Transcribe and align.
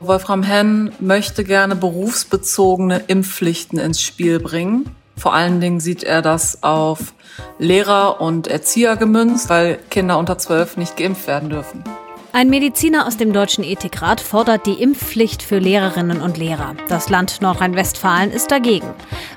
Wolfram 0.00 0.42
Henn 0.42 0.92
möchte 0.98 1.44
gerne 1.44 1.76
berufsbezogene 1.76 3.02
Impfpflichten 3.06 3.78
ins 3.78 4.00
Spiel 4.00 4.40
bringen. 4.40 4.86
Vor 5.16 5.34
allen 5.34 5.60
Dingen 5.60 5.78
sieht 5.78 6.02
er 6.02 6.22
das 6.22 6.62
auf 6.62 7.12
Lehrer 7.58 8.22
und 8.22 8.48
Erzieher 8.48 8.96
gemünzt, 8.96 9.50
weil 9.50 9.78
Kinder 9.90 10.16
unter 10.16 10.38
zwölf 10.38 10.78
nicht 10.78 10.96
geimpft 10.96 11.26
werden 11.26 11.50
dürfen. 11.50 11.84
Ein 12.32 12.48
Mediziner 12.48 13.06
aus 13.06 13.18
dem 13.18 13.34
Deutschen 13.34 13.62
Ethikrat 13.62 14.22
fordert 14.22 14.64
die 14.64 14.80
Impfpflicht 14.80 15.42
für 15.42 15.58
Lehrerinnen 15.58 16.22
und 16.22 16.38
Lehrer. 16.38 16.76
Das 16.88 17.10
Land 17.10 17.42
Nordrhein-Westfalen 17.42 18.30
ist 18.30 18.50
dagegen. 18.50 18.88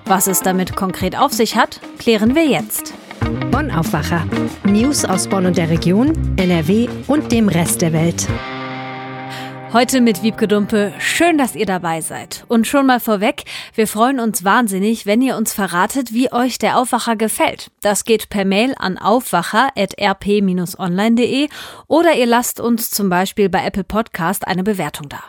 Was 0.05 0.27
es 0.27 0.41
damit 0.41 0.77
konkret 0.77 1.18
auf 1.18 1.34
sich 1.34 1.57
hat, 1.57 1.82
klären 1.98 2.36
wir 2.36 2.45
jetzt. 2.45 2.93
Bonn 3.52 3.71
Aufwacher. 3.71 4.25
News 4.64 5.04
aus 5.04 5.27
Bonn 5.27 5.45
und 5.45 5.57
der 5.57 5.70
Region, 5.70 6.36
NRW 6.38 6.88
und 7.07 7.32
dem 7.34 7.50
Rest 7.50 7.82
der 7.82 7.91
Welt. 7.91 8.27
Heute 9.73 10.00
mit 10.01 10.21
Wiebke 10.21 10.47
Dumpe. 10.47 10.93
Schön, 11.00 11.39
dass 11.39 11.55
ihr 11.55 11.65
dabei 11.65 12.01
seid. 12.01 12.45
Und 12.47 12.68
schon 12.68 12.86
mal 12.86 13.00
vorweg, 13.00 13.45
wir 13.73 13.87
freuen 13.87 14.19
uns 14.19 14.43
wahnsinnig, 14.43 15.07
wenn 15.07 15.23
ihr 15.23 15.36
uns 15.36 15.51
verratet, 15.51 16.13
wie 16.13 16.32
euch 16.32 16.59
der 16.59 16.77
Aufwacher 16.77 17.15
gefällt. 17.15 17.71
Das 17.82 18.05
geht 18.05 18.29
per 18.29 18.46
Mail 18.46 18.75
an 18.77 18.99
aufwacher.rp-online.de 18.99 21.49
oder 21.87 22.13
ihr 22.13 22.27
lasst 22.27 22.59
uns 22.59 22.91
zum 22.91 23.09
Beispiel 23.09 23.49
bei 23.49 23.65
Apple 23.65 23.83
Podcast 23.83 24.47
eine 24.47 24.61
Bewertung 24.61 25.09
da. 25.09 25.23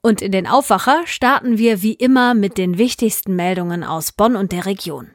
Und 0.00 0.22
in 0.22 0.32
den 0.32 0.46
Aufwacher 0.46 1.02
starten 1.04 1.58
wir 1.58 1.82
wie 1.82 1.92
immer 1.92 2.32
mit 2.32 2.56
den 2.56 2.78
wichtigsten 2.78 3.36
Meldungen 3.36 3.84
aus 3.84 4.12
Bonn 4.12 4.36
und 4.36 4.52
der 4.52 4.64
Region. 4.64 5.13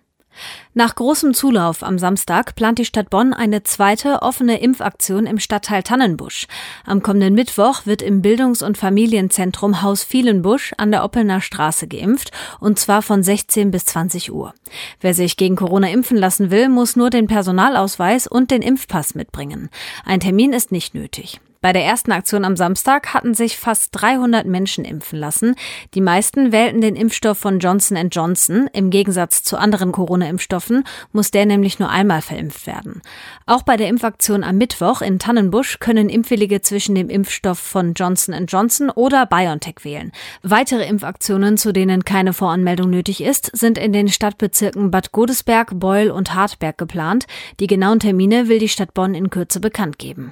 Nach 0.74 0.96
großem 0.96 1.34
Zulauf 1.34 1.84
am 1.84 2.00
Samstag 2.00 2.56
plant 2.56 2.80
die 2.80 2.86
Stadt 2.86 3.10
Bonn 3.10 3.34
eine 3.34 3.64
zweite 3.64 4.22
offene 4.22 4.62
Impfaktion 4.62 5.26
im 5.26 5.40
Stadtteil 5.40 5.84
Tannenbusch. 5.84 6.48
Am 6.86 7.02
kommenden 7.02 7.34
Mittwoch 7.34 7.86
wird 7.86 8.02
im 8.02 8.22
Bildungs- 8.22 8.62
und 8.62 8.78
Familienzentrum 8.78 9.82
Haus 9.82 10.04
Vielenbusch 10.04 10.74
an 10.78 10.92
der 10.92 11.04
Oppelner 11.04 11.42
Straße 11.42 11.88
geimpft, 11.88 12.32
und 12.60 12.80
zwar 12.80 13.02
von 13.02 13.24
16 13.24 13.72
bis 13.72 13.86
20 13.86 14.32
Uhr. 14.32 14.54
Wer 15.02 15.14
sich 15.14 15.38
gegen 15.38 15.56
Corona 15.56 15.90
impfen 15.90 16.18
lassen 16.18 16.52
will, 16.52 16.70
muss 16.70 16.96
nur 16.96 17.10
den 17.10 17.28
Personalausweis 17.28 18.28
und 18.28 18.52
den 18.52 18.62
Impfpass 18.62 19.16
mitbringen. 19.16 19.70
Ein 20.06 20.20
Termin 20.20 20.54
ist 20.54 20.72
nicht 20.72 20.94
nötig. 20.94 21.40
Bei 21.62 21.74
der 21.74 21.84
ersten 21.84 22.14
Aktion 22.14 22.46
am 22.46 22.56
Samstag 22.56 23.14
hatten 23.14 23.34
sich 23.34 23.58
fast 23.58 23.90
300 23.92 24.46
Menschen 24.46 24.86
impfen 24.86 25.20
lassen. 25.20 25.56
Die 25.94 26.00
meisten 26.00 26.54
wählten 26.54 26.80
den 26.80 26.96
Impfstoff 26.96 27.38
von 27.38 27.60
Johnson 27.60 27.98
Johnson. 28.10 28.70
Im 28.72 28.90
Gegensatz 28.90 29.44
zu 29.44 29.58
anderen 29.58 29.92
Corona-Impfstoffen 29.92 30.86
muss 31.12 31.32
der 31.32 31.46
nämlich 31.46 31.78
nur 31.78 31.90
einmal 31.90 32.22
verimpft 32.22 32.66
werden. 32.66 33.02
Auch 33.46 33.64
bei 33.64 33.76
der 33.76 33.90
Impfaktion 33.90 34.46
am 34.46 34.58
Mittwoch 34.58 35.02
in 35.02 35.20
Tannenbusch 35.20 35.80
können 35.80 36.08
Impfwillige 36.08 36.62
zwischen 36.62 36.96
dem 36.96 37.10
Impfstoff 37.10 37.60
von 37.60 37.94
Johnson 37.94 38.46
Johnson 38.48 38.90
oder 38.90 39.26
BioNTech 39.26 39.84
wählen. 39.84 40.14
Weitere 40.44 40.88
Impfaktionen, 40.88 41.58
zu 41.58 41.74
denen 41.74 42.06
keine 42.06 42.32
Voranmeldung 42.32 42.90
nötig 42.90 43.22
ist, 43.22 43.52
sind 43.54 43.78
in 43.78 43.92
den 43.92 44.08
Stadtbezirken 44.08 44.92
Bad 44.92 45.12
Godesberg, 45.12 45.78
Beul 45.78 46.10
und 46.10 46.34
Hartberg 46.34 46.78
geplant. 46.78 47.28
Die 47.60 47.68
genauen 47.68 48.00
Termine 48.00 48.48
will 48.48 48.60
die 48.60 48.70
Stadt 48.70 48.94
Bonn 48.94 49.14
in 49.14 49.30
Kürze 49.30 49.60
bekannt 49.60 50.00
geben. 50.00 50.32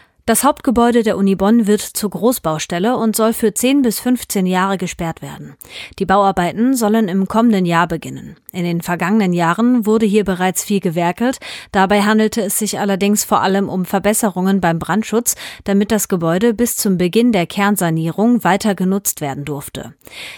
Das 0.27 0.43
Hauptgebäude 0.43 1.01
der 1.01 1.17
Uni 1.17 1.35
Bonn 1.35 1.65
wird 1.65 1.81
zur 1.81 2.11
Großbaustelle 2.11 2.95
und 2.95 3.15
soll 3.15 3.33
für 3.33 3.55
10 3.55 3.81
bis 3.81 3.99
15 3.99 4.45
Jahre 4.45 4.77
gesperrt 4.77 5.23
werden. 5.23 5.55
Die 5.97 6.05
Bauarbeiten 6.05 6.75
sollen 6.75 7.07
im 7.07 7.27
kommenden 7.27 7.65
Jahr 7.65 7.87
beginnen. 7.87 8.35
In 8.53 8.63
den 8.63 8.81
vergangenen 8.81 9.33
Jahren 9.33 9.85
wurde 9.85 10.05
hier 10.05 10.23
bereits 10.23 10.63
viel 10.63 10.79
gewerkelt. 10.79 11.39
Dabei 11.71 12.03
handelte 12.03 12.41
es 12.41 12.59
sich 12.59 12.79
allerdings 12.79 13.23
vor 13.23 13.41
allem 13.41 13.67
um 13.67 13.85
Verbesserungen 13.85 14.61
beim 14.61 14.77
Brandschutz, 14.77 15.35
damit 15.63 15.91
das 15.91 16.07
Gebäude 16.07 16.53
bis 16.53 16.75
zum 16.75 16.97
Beginn 16.97 17.31
der 17.31 17.47
Kernsanierung 17.47 18.43
weiter 18.43 18.75
genutzt 18.75 19.21
werden 19.21 19.45
durfte. 19.45 19.93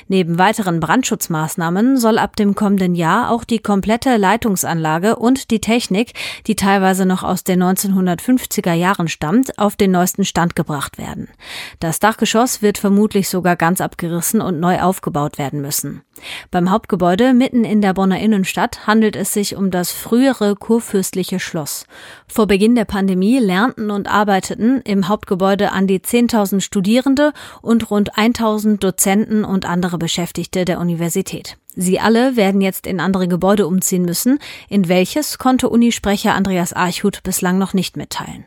Neben 0.07 0.37
weiteren 0.37 0.79
Brandschutzmaßnahmen 0.79 1.97
soll 1.97 2.19
ab 2.19 2.35
dem 2.35 2.55
kommenden 2.55 2.95
Jahr 2.95 3.31
auch 3.31 3.43
die 3.43 3.59
komplette 3.59 4.15
Leitungsanlage 4.17 5.15
und 5.15 5.49
die 5.49 5.59
Technik, 5.59 6.13
die 6.47 6.55
teilweise 6.55 7.05
noch 7.05 7.23
aus 7.23 7.43
den 7.43 7.61
1950er 7.63 8.73
Jahren 8.73 9.07
stammt, 9.07 9.57
auf 9.57 9.72
den 9.75 9.91
neuesten 9.91 10.25
Stand 10.25 10.55
gebracht 10.55 10.97
werden. 10.97 11.29
Das 11.79 11.99
Dachgeschoss 11.99 12.61
wird 12.61 12.77
vermutlich 12.77 13.29
sogar 13.29 13.55
ganz 13.55 13.81
abgerissen 13.81 14.41
und 14.41 14.59
neu 14.59 14.81
aufgebaut 14.81 15.37
werden 15.37 15.61
müssen. 15.61 16.01
Beim 16.51 16.69
Hauptgebäude 16.69 17.33
mitten 17.33 17.63
in 17.63 17.81
der 17.81 17.93
Bonner 17.93 18.19
Innenstadt 18.19 18.87
handelt 18.87 19.15
es 19.15 19.33
sich 19.33 19.55
um 19.55 19.71
das 19.71 19.91
frühere 19.91 20.55
kurfürstliche 20.55 21.39
Schloss. 21.39 21.85
Vor 22.27 22.47
Beginn 22.47 22.75
der 22.75 22.85
Pandemie 22.85 23.39
lernten 23.39 23.91
und 23.91 24.07
arbeiteten 24.07 24.81
im 24.81 25.07
Hauptgebäude 25.07 25.71
an 25.71 25.87
die 25.87 25.99
10.000 25.99 26.61
Studierende 26.61 27.33
und 27.61 27.89
rund 27.89 28.13
1.000 28.13 28.77
Dozenten 28.77 29.43
und 29.43 29.65
andere 29.67 29.97
Beschäftigte 29.97 30.65
der 30.65 30.79
Universität. 30.79 31.57
Sie 31.75 31.99
alle 31.99 32.35
werden 32.35 32.61
jetzt 32.61 32.85
in 32.85 32.99
andere 32.99 33.27
Gebäude 33.27 33.65
umziehen 33.65 34.03
müssen, 34.03 34.39
in 34.69 34.87
welches 34.87 35.39
konnte 35.39 35.69
Unisprecher 35.69 36.35
Andreas 36.35 36.73
Archhut 36.73 37.23
bislang 37.23 37.57
noch 37.57 37.73
nicht 37.73 37.97
mitteilen. 37.97 38.45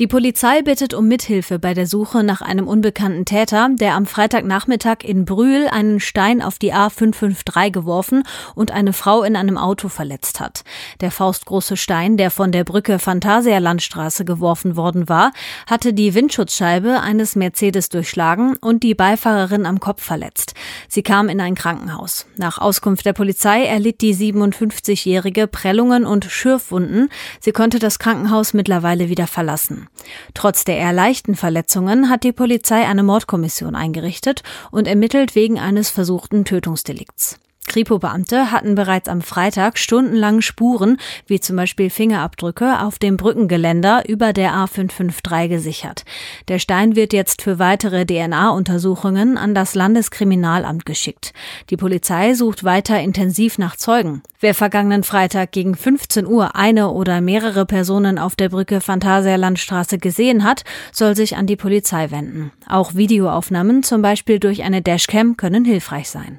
Die 0.00 0.06
Polizei 0.06 0.62
bittet 0.62 0.92
um 0.92 1.06
Mithilfe 1.06 1.58
bei 1.60 1.72
der 1.72 1.86
Suche 1.86 2.24
nach 2.24 2.42
einem 2.42 2.66
unbekannten 2.66 3.24
Täter, 3.24 3.68
der 3.72 3.94
am 3.94 4.06
Freitagnachmittag 4.06 5.04
in 5.04 5.24
Brühl 5.24 5.68
einen 5.70 6.00
Stein 6.00 6.42
auf 6.42 6.58
die 6.58 6.74
A553 6.74 7.70
geworfen 7.70 8.24
und 8.54 8.72
eine 8.72 8.92
Frau 8.92 9.22
in 9.22 9.36
einem 9.36 9.56
Auto 9.56 9.88
verletzt 9.88 10.40
hat. 10.40 10.64
Der 11.00 11.10
faustgroße 11.10 11.76
Stein, 11.76 12.16
der 12.16 12.30
von 12.30 12.52
der 12.52 12.64
Brücke 12.64 12.98
Phantasia 12.98 13.58
Landstraße 13.58 14.24
geworfen 14.24 14.76
worden 14.76 15.08
war, 15.08 15.32
hatte 15.68 15.92
die 15.92 16.14
Windschutzscheibe 16.14 17.00
eines 17.00 17.36
Mercedes 17.36 17.88
durchschlagen 17.88 18.56
und 18.56 18.82
die 18.82 18.94
Beifahrerin 18.94 19.64
am 19.64 19.80
Kopf 19.80 20.02
verletzt. 20.02 20.54
Sie 20.88 21.02
kam 21.02 21.28
in 21.28 21.40
ein 21.40 21.54
Krankenhaus. 21.54 22.26
Nach 22.36 22.58
Auskunft 22.58 23.06
der 23.06 23.12
Polizei 23.12 23.64
erlitt 23.64 24.00
die 24.00 24.14
57-Jährige 24.14 25.46
Prellungen 25.46 26.04
und 26.04 26.24
Schürfwunden. 26.24 27.08
Sie 27.40 27.52
konnte 27.52 27.78
das 27.78 27.98
Krankenhaus 27.98 28.54
mittlerweile 28.54 29.08
wieder 29.08 29.26
verlassen 29.26 29.53
lassen. 29.54 29.86
Trotz 30.34 30.64
der 30.64 30.78
eher 30.78 30.92
leichten 30.92 31.36
Verletzungen 31.36 32.10
hat 32.10 32.24
die 32.24 32.32
Polizei 32.32 32.86
eine 32.88 33.04
Mordkommission 33.04 33.76
eingerichtet 33.76 34.42
und 34.72 34.88
ermittelt 34.88 35.36
wegen 35.36 35.60
eines 35.60 35.90
versuchten 35.90 36.44
Tötungsdelikts. 36.44 37.38
Kripo-Beamte 37.74 38.52
hatten 38.52 38.76
bereits 38.76 39.08
am 39.08 39.20
Freitag 39.20 39.78
stundenlang 39.80 40.42
Spuren, 40.42 40.96
wie 41.26 41.40
zum 41.40 41.56
Beispiel 41.56 41.90
Fingerabdrücke, 41.90 42.80
auf 42.80 43.00
dem 43.00 43.16
Brückengeländer 43.16 44.08
über 44.08 44.32
der 44.32 44.52
A553 44.52 45.48
gesichert. 45.48 46.04
Der 46.46 46.60
Stein 46.60 46.94
wird 46.94 47.12
jetzt 47.12 47.42
für 47.42 47.58
weitere 47.58 48.06
DNA-Untersuchungen 48.06 49.36
an 49.36 49.56
das 49.56 49.74
Landeskriminalamt 49.74 50.86
geschickt. 50.86 51.32
Die 51.70 51.76
Polizei 51.76 52.34
sucht 52.34 52.62
weiter 52.62 53.00
intensiv 53.00 53.58
nach 53.58 53.74
Zeugen. 53.74 54.22
Wer 54.38 54.54
vergangenen 54.54 55.02
Freitag 55.02 55.50
gegen 55.50 55.74
15 55.74 56.28
Uhr 56.28 56.54
eine 56.54 56.90
oder 56.90 57.20
mehrere 57.20 57.66
Personen 57.66 58.20
auf 58.20 58.36
der 58.36 58.50
Brücke 58.50 58.80
Phantasia 58.80 59.34
Landstraße 59.34 59.98
gesehen 59.98 60.44
hat, 60.44 60.62
soll 60.92 61.16
sich 61.16 61.36
an 61.36 61.48
die 61.48 61.56
Polizei 61.56 62.12
wenden. 62.12 62.52
Auch 62.68 62.94
Videoaufnahmen, 62.94 63.82
zum 63.82 64.00
Beispiel 64.00 64.38
durch 64.38 64.62
eine 64.62 64.80
Dashcam, 64.80 65.36
können 65.36 65.64
hilfreich 65.64 66.08
sein. 66.08 66.38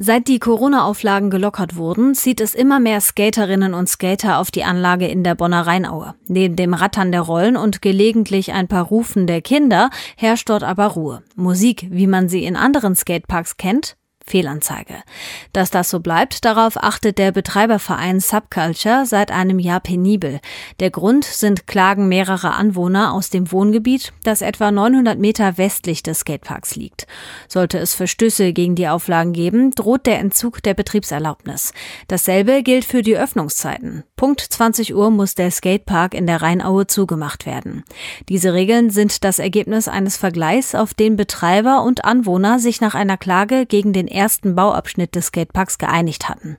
Seit 0.00 0.28
die 0.28 0.38
Corona-Auflagen 0.38 1.28
gelockert 1.28 1.74
wurden, 1.74 2.14
zieht 2.14 2.40
es 2.40 2.54
immer 2.54 2.78
mehr 2.78 3.00
Skaterinnen 3.00 3.74
und 3.74 3.88
Skater 3.88 4.38
auf 4.38 4.52
die 4.52 4.62
Anlage 4.62 5.08
in 5.08 5.24
der 5.24 5.34
Bonner 5.34 5.66
Rheinaue. 5.66 6.14
Neben 6.28 6.54
dem 6.54 6.72
Rattern 6.72 7.10
der 7.10 7.22
Rollen 7.22 7.56
und 7.56 7.82
gelegentlich 7.82 8.52
ein 8.52 8.68
paar 8.68 8.84
Rufen 8.84 9.26
der 9.26 9.42
Kinder 9.42 9.90
herrscht 10.16 10.50
dort 10.50 10.62
aber 10.62 10.86
Ruhe. 10.86 11.24
Musik, 11.34 11.88
wie 11.90 12.06
man 12.06 12.28
sie 12.28 12.44
in 12.44 12.54
anderen 12.54 12.94
Skateparks 12.94 13.56
kennt, 13.56 13.96
Fehlanzeige. 14.28 15.02
Dass 15.52 15.70
das 15.70 15.90
so 15.90 16.00
bleibt, 16.00 16.44
darauf 16.44 16.76
achtet 16.76 17.18
der 17.18 17.32
Betreiberverein 17.32 18.20
Subculture 18.20 19.06
seit 19.06 19.30
einem 19.30 19.58
Jahr 19.58 19.80
penibel. 19.80 20.40
Der 20.80 20.90
Grund 20.90 21.24
sind 21.24 21.66
Klagen 21.66 22.08
mehrerer 22.08 22.54
Anwohner 22.56 23.12
aus 23.12 23.30
dem 23.30 23.50
Wohngebiet, 23.52 24.12
das 24.22 24.42
etwa 24.42 24.70
900 24.70 25.18
Meter 25.18 25.58
westlich 25.58 26.02
des 26.02 26.20
Skateparks 26.20 26.76
liegt. 26.76 27.06
Sollte 27.48 27.78
es 27.78 27.94
Verstöße 27.94 28.52
gegen 28.52 28.74
die 28.74 28.88
Auflagen 28.88 29.32
geben, 29.32 29.72
droht 29.72 30.06
der 30.06 30.18
Entzug 30.18 30.62
der 30.62 30.74
Betriebserlaubnis. 30.74 31.72
Dasselbe 32.08 32.62
gilt 32.62 32.84
für 32.84 33.02
die 33.02 33.16
Öffnungszeiten. 33.16 34.04
Punkt 34.16 34.40
20 34.40 34.94
Uhr 34.94 35.10
muss 35.10 35.34
der 35.34 35.50
Skatepark 35.50 36.14
in 36.14 36.26
der 36.26 36.42
Rheinaue 36.42 36.86
zugemacht 36.86 37.46
werden. 37.46 37.84
Diese 38.28 38.52
Regeln 38.52 38.90
sind 38.90 39.24
das 39.24 39.38
Ergebnis 39.38 39.88
eines 39.88 40.16
Vergleichs, 40.16 40.74
auf 40.74 40.94
den 40.94 41.16
Betreiber 41.16 41.82
und 41.82 42.04
Anwohner 42.04 42.58
sich 42.58 42.80
nach 42.80 42.94
einer 42.94 43.16
Klage 43.16 43.66
gegen 43.66 43.92
den 43.92 44.08
ersten 44.18 44.54
Bauabschnitt 44.54 45.14
des 45.14 45.28
Skateparks 45.28 45.78
geeinigt 45.78 46.28
hatten. 46.28 46.58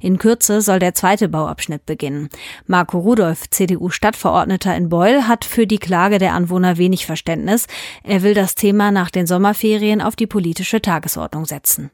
In 0.00 0.16
Kürze 0.16 0.62
soll 0.62 0.78
der 0.78 0.94
zweite 0.94 1.28
Bauabschnitt 1.28 1.84
beginnen. 1.84 2.30
Marco 2.66 2.98
Rudolph, 2.98 3.50
CDU-Stadtverordneter 3.50 4.74
in 4.74 4.88
Beul, 4.88 5.28
hat 5.28 5.44
für 5.44 5.66
die 5.66 5.78
Klage 5.78 6.18
der 6.18 6.32
Anwohner 6.32 6.78
wenig 6.78 7.04
Verständnis. 7.04 7.66
Er 8.02 8.22
will 8.22 8.32
das 8.32 8.54
Thema 8.54 8.90
nach 8.90 9.10
den 9.10 9.26
Sommerferien 9.26 10.00
auf 10.00 10.16
die 10.16 10.26
politische 10.26 10.80
Tagesordnung 10.80 11.44
setzen. 11.44 11.90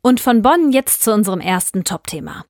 Und 0.00 0.20
von 0.20 0.40
Bonn 0.40 0.70
jetzt 0.70 1.02
zu 1.02 1.12
unserem 1.12 1.40
ersten 1.40 1.84
Top-Thema. 1.84 2.44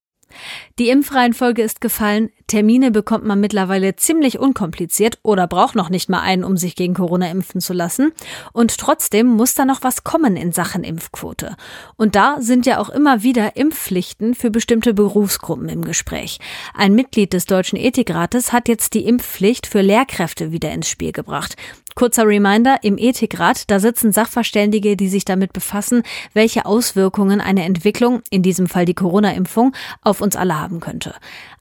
Die 0.79 0.89
Impfreihenfolge 0.89 1.63
ist 1.63 1.81
gefallen, 1.81 2.31
Termine 2.47 2.91
bekommt 2.91 3.25
man 3.25 3.41
mittlerweile 3.41 3.97
ziemlich 3.97 4.39
unkompliziert 4.39 5.19
oder 5.23 5.47
braucht 5.47 5.75
noch 5.75 5.89
nicht 5.89 6.11
mal 6.11 6.21
einen, 6.21 6.45
um 6.45 6.57
sich 6.57 6.77
gegen 6.77 6.95
Corona 6.95 7.31
impfen 7.31 7.61
zu 7.61 7.73
lassen. 7.73 8.13
Und 8.53 8.77
trotzdem 8.77 9.27
muss 9.27 9.55
da 9.55 9.65
noch 9.65 9.83
was 9.83 10.05
kommen 10.05 10.37
in 10.37 10.53
Sachen 10.53 10.85
Impfquote. 10.85 11.57
Und 11.97 12.15
da 12.15 12.37
sind 12.41 12.67
ja 12.67 12.79
auch 12.79 12.91
immer 12.91 13.23
wieder 13.23 13.57
Impfpflichten 13.57 14.35
für 14.35 14.51
bestimmte 14.51 14.93
Berufsgruppen 14.93 15.69
im 15.69 15.85
Gespräch. 15.85 16.39
Ein 16.75 16.95
Mitglied 16.95 17.33
des 17.33 17.47
Deutschen 17.47 17.79
Ethikrates 17.79 18.53
hat 18.53 18.69
jetzt 18.69 18.95
die 18.95 19.07
Impfpflicht 19.07 19.67
für 19.67 19.81
Lehrkräfte 19.81 20.53
wieder 20.53 20.71
ins 20.71 20.89
Spiel 20.89 21.13
gebracht. 21.13 21.57
Kurzer 21.95 22.27
Reminder, 22.27 22.79
im 22.83 22.99
Ethikrat, 22.99 23.71
da 23.71 23.79
sitzen 23.79 24.11
Sachverständige, 24.11 24.97
die 24.97 25.09
sich 25.09 25.25
damit 25.25 25.53
befassen, 25.53 26.03
welche 26.33 26.67
Auswirkungen 26.67 27.41
eine 27.41 27.63
Entwicklung, 27.63 28.21
in 28.31 28.43
diesem 28.43 28.67
Fall 28.67 28.85
die 28.85 28.95
Corona-Impfung, 28.95 29.77
auf 30.03 30.21
uns 30.25 30.35
alle 30.35 30.61
haben 30.61 30.81
könnte. 30.81 31.15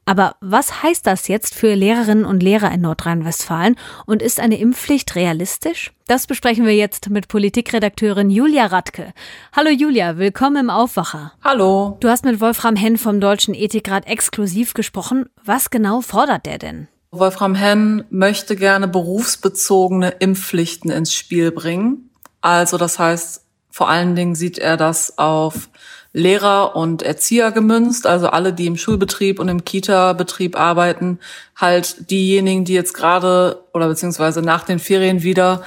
Aber 0.06 0.36
was 0.42 0.82
heißt 0.82 1.06
das 1.06 1.28
jetzt 1.28 1.54
für 1.56 1.76
Lehrerinnen 1.76 2.26
und 2.26 2.42
Lehrer 2.42 2.72
in 2.72 2.82
Nordrhein-Westfalen 2.82 3.76
und 4.06 4.22
ist 4.22 4.40
eine 4.40 4.60
Impfpflicht 4.60 5.16
realistisch? 5.16 5.94
Das 6.08 6.28
besprechen 6.28 6.66
wir 6.66 6.76
jetzt 6.76 7.10
mit 7.10 7.28
Politikredakteurin 7.28 8.30
Julia 8.30 8.66
Radke. 8.66 9.14
Hallo 9.56 9.70
Julia, 9.70 10.18
willkommen 10.18 10.58
im 10.58 10.70
Aufwacher. 10.70 11.34
Hallo. 11.44 11.98
Du 12.00 12.10
hast 12.10 12.26
mit 12.26 12.42
Wolfram 12.42 12.76
Henn 12.76 12.98
vom 12.98 13.22
Deutschen 13.22 13.54
Ethikrat 13.54 14.08
exklusiv 14.08 14.74
gesprochen. 14.74 15.30
Was 15.46 15.70
genau 15.70 16.02
fordert 16.02 16.46
der 16.46 16.58
denn? 16.58 16.88
Wolfram 17.12 17.54
Henn 17.54 18.06
möchte 18.10 18.56
gerne 18.56 18.88
berufsbezogene 18.88 20.10
Impfpflichten 20.10 20.90
ins 20.90 21.14
Spiel 21.14 21.52
bringen. 21.52 22.10
Also 22.42 22.78
das 22.78 23.00
heißt, 23.00 23.46
vor 23.70 23.88
allen 23.88 24.16
Dingen 24.16 24.36
sieht 24.36 24.58
er 24.58 24.78
das 24.78 25.18
auf 25.18 25.70
Lehrer 26.14 26.76
und 26.76 27.02
Erzieher 27.02 27.52
gemünzt, 27.52 28.06
also 28.06 28.28
alle, 28.28 28.54
die 28.54 28.68
im 28.68 28.78
Schulbetrieb 28.78 29.40
und 29.40 29.50
im 29.50 29.66
Kita-Betrieb 29.66 30.58
arbeiten, 30.58 31.20
halt 31.56 32.12
diejenigen, 32.12 32.66
die 32.66 32.74
jetzt 32.74 32.94
gerade 32.94 33.64
oder 33.74 33.88
beziehungsweise 33.88 34.44
nach 34.44 34.64
den 34.64 34.78
Ferien 34.78 35.24
wieder 35.24 35.64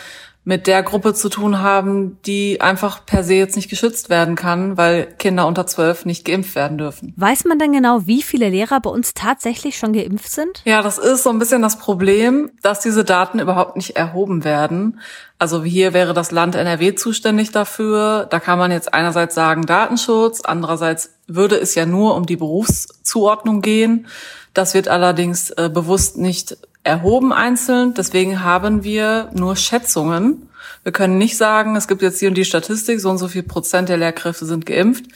mit 0.48 0.68
der 0.68 0.84
Gruppe 0.84 1.12
zu 1.12 1.28
tun 1.28 1.58
haben, 1.60 2.18
die 2.24 2.60
einfach 2.60 3.04
per 3.04 3.24
se 3.24 3.34
jetzt 3.34 3.56
nicht 3.56 3.68
geschützt 3.68 4.10
werden 4.10 4.36
kann, 4.36 4.76
weil 4.76 5.06
Kinder 5.18 5.44
unter 5.44 5.66
zwölf 5.66 6.04
nicht 6.04 6.24
geimpft 6.24 6.54
werden 6.54 6.78
dürfen. 6.78 7.12
Weiß 7.16 7.46
man 7.46 7.58
denn 7.58 7.72
genau, 7.72 8.06
wie 8.06 8.22
viele 8.22 8.48
Lehrer 8.48 8.78
bei 8.80 8.88
uns 8.88 9.12
tatsächlich 9.12 9.76
schon 9.76 9.92
geimpft 9.92 10.30
sind? 10.30 10.62
Ja, 10.64 10.82
das 10.82 10.98
ist 10.98 11.24
so 11.24 11.30
ein 11.30 11.40
bisschen 11.40 11.62
das 11.62 11.80
Problem, 11.80 12.52
dass 12.62 12.78
diese 12.78 13.02
Daten 13.02 13.40
überhaupt 13.40 13.74
nicht 13.74 13.96
erhoben 13.96 14.44
werden. 14.44 15.00
Also 15.40 15.64
hier 15.64 15.92
wäre 15.92 16.14
das 16.14 16.30
Land 16.30 16.54
NRW 16.54 16.94
zuständig 16.94 17.50
dafür. 17.50 18.28
Da 18.30 18.38
kann 18.38 18.60
man 18.60 18.70
jetzt 18.70 18.94
einerseits 18.94 19.34
sagen 19.34 19.66
Datenschutz, 19.66 20.42
andererseits 20.42 21.10
würde 21.26 21.56
es 21.56 21.74
ja 21.74 21.86
nur 21.86 22.14
um 22.14 22.24
die 22.24 22.36
Berufszuordnung 22.36 23.62
gehen. 23.62 24.06
Das 24.54 24.74
wird 24.74 24.86
allerdings 24.86 25.50
äh, 25.50 25.68
bewusst 25.74 26.18
nicht 26.18 26.56
erhoben 26.86 27.32
einzeln. 27.32 27.94
Deswegen 27.94 28.42
haben 28.42 28.84
wir 28.84 29.30
nur 29.34 29.56
Schätzungen. 29.56 30.48
Wir 30.84 30.92
können 30.92 31.18
nicht 31.18 31.36
sagen, 31.36 31.74
es 31.74 31.88
gibt 31.88 32.00
jetzt 32.00 32.20
hier 32.20 32.28
und 32.28 32.36
die 32.36 32.44
Statistik, 32.44 33.00
so 33.00 33.10
und 33.10 33.18
so 33.18 33.26
viel 33.26 33.42
Prozent 33.42 33.88
der 33.88 33.96
Lehrkräfte 33.96 34.46
sind 34.46 34.66
geimpft. 34.66 35.06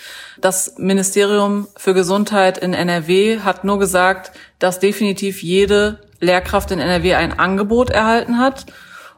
Das 0.40 0.74
Ministerium 0.78 1.68
für 1.76 1.94
Gesundheit 1.94 2.58
in 2.58 2.74
NRW 2.74 3.40
hat 3.40 3.62
nur 3.64 3.78
gesagt, 3.78 4.32
dass 4.58 4.80
definitiv 4.80 5.42
jede 5.42 6.00
Lehrkraft 6.18 6.72
in 6.72 6.80
NRW 6.80 7.14
ein 7.14 7.38
Angebot 7.38 7.90
erhalten 7.90 8.38
hat. 8.38 8.66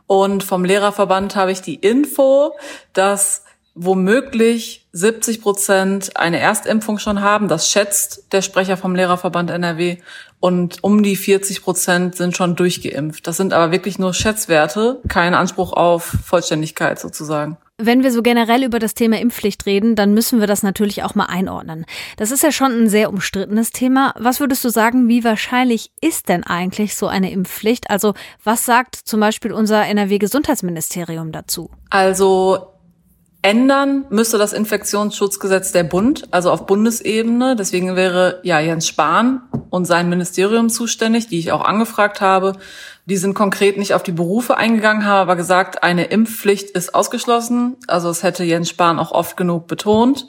Und 0.07 0.45
vom 0.45 0.65
Lehrerverband 0.65 1.35
habe 1.37 1.53
ich 1.53 1.63
die 1.63 1.77
Info, 1.77 2.53
dass 2.93 3.45
womöglich 3.75 4.87
70 4.93 5.41
Prozent 5.41 6.17
eine 6.17 6.39
Erstimpfung 6.39 6.99
schon 6.99 7.23
haben. 7.23 7.49
Das 7.49 7.71
schätzt 7.71 8.33
der 8.33 8.43
Sprecher 8.43 8.77
vom 8.77 8.95
Lehrerverband 8.95 9.51
NRW 9.51 9.99
und 10.41 10.83
um 10.83 11.03
die 11.03 11.17
40 11.17 11.63
Prozent 11.63 12.17
sind 12.17 12.37
schon 12.37 12.57
durchgeimpft. 12.57 13.27
Das 13.27 13.37
sind 13.37 13.53
aber 13.53 13.73
wirklich 13.73 13.99
nur 13.99 14.13
Schätzwerte, 14.13 15.01
kein 15.09 15.35
Anspruch 15.35 15.73
auf 15.73 16.17
Vollständigkeit 16.25 16.99
sozusagen. 16.99 17.57
Wenn 17.79 18.03
wir 18.03 18.13
so 18.13 18.23
generell 18.23 18.63
über 18.63 18.79
das 18.79 18.95
Thema 18.95 19.19
Impfpflicht 19.19 19.67
reden, 19.67 19.97
dann 19.97 20.15
müssen 20.15 20.41
wir 20.41 20.47
das 20.47 20.63
natürlich 20.63 21.03
auch 21.03 21.15
mal 21.15 21.27
einordnen. 21.27 21.87
Das 22.17 22.31
ist 22.31 22.43
ja 22.43 22.53
schon 22.53 22.71
ein 22.71 22.89
sehr 22.89 23.09
umstrittenes 23.09 23.71
Thema. 23.71 24.15
Was 24.19 24.41
würdest 24.41 24.63
du 24.65 24.69
sagen, 24.69 25.09
wie 25.09 25.25
wahrscheinlich 25.25 25.91
ist 26.01 26.29
denn 26.29 26.45
eigentlich 26.45 26.95
so 26.95 27.07
eine 27.07 27.33
Impfpflicht? 27.33 27.91
Also 27.91 28.15
was 28.45 28.67
sagt 28.67 28.97
zum 28.97 29.21
Beispiel 29.21 29.53
unser 29.53 29.87
NRW-Gesundheitsministerium 29.87 31.33
dazu? 31.33 31.71
Also 31.91 32.72
Ändern 33.43 34.05
müsste 34.09 34.39
das 34.39 34.53
Infektionsschutzgesetz 34.53 35.73
der 35.73 35.83
Bund, 35.83 36.29
also 36.31 36.53
auf 36.53 36.67
Bundesebene. 36.67 37.57
Deswegen 37.57 37.97
wäre 37.97 38.39
ja 38.45 38.61
Jens 38.61 38.87
Spahn 38.87 39.43
und 39.69 39.85
sein 39.85 40.09
Ministerium 40.09 40.71
zuständig, 40.71 41.27
die 41.27 41.41
ich 41.41 41.51
auch 41.51 41.65
angefragt 41.65 42.21
habe. 42.21 42.55
Die 43.07 43.17
sind 43.17 43.35
konkret 43.35 43.79
nicht 43.79 43.95
auf 43.95 44.05
die 44.05 44.13
Berufe 44.13 44.57
eingegangen, 44.57 45.05
haben 45.05 45.23
aber 45.23 45.35
gesagt, 45.35 45.83
eine 45.83 46.05
Impfpflicht 46.05 46.71
ist 46.71 46.95
ausgeschlossen. 46.95 47.77
Also 47.89 48.11
es 48.11 48.23
hätte 48.23 48.45
Jens 48.45 48.69
Spahn 48.69 49.01
auch 49.01 49.11
oft 49.11 49.37
genug 49.37 49.67
betont. 49.67 50.29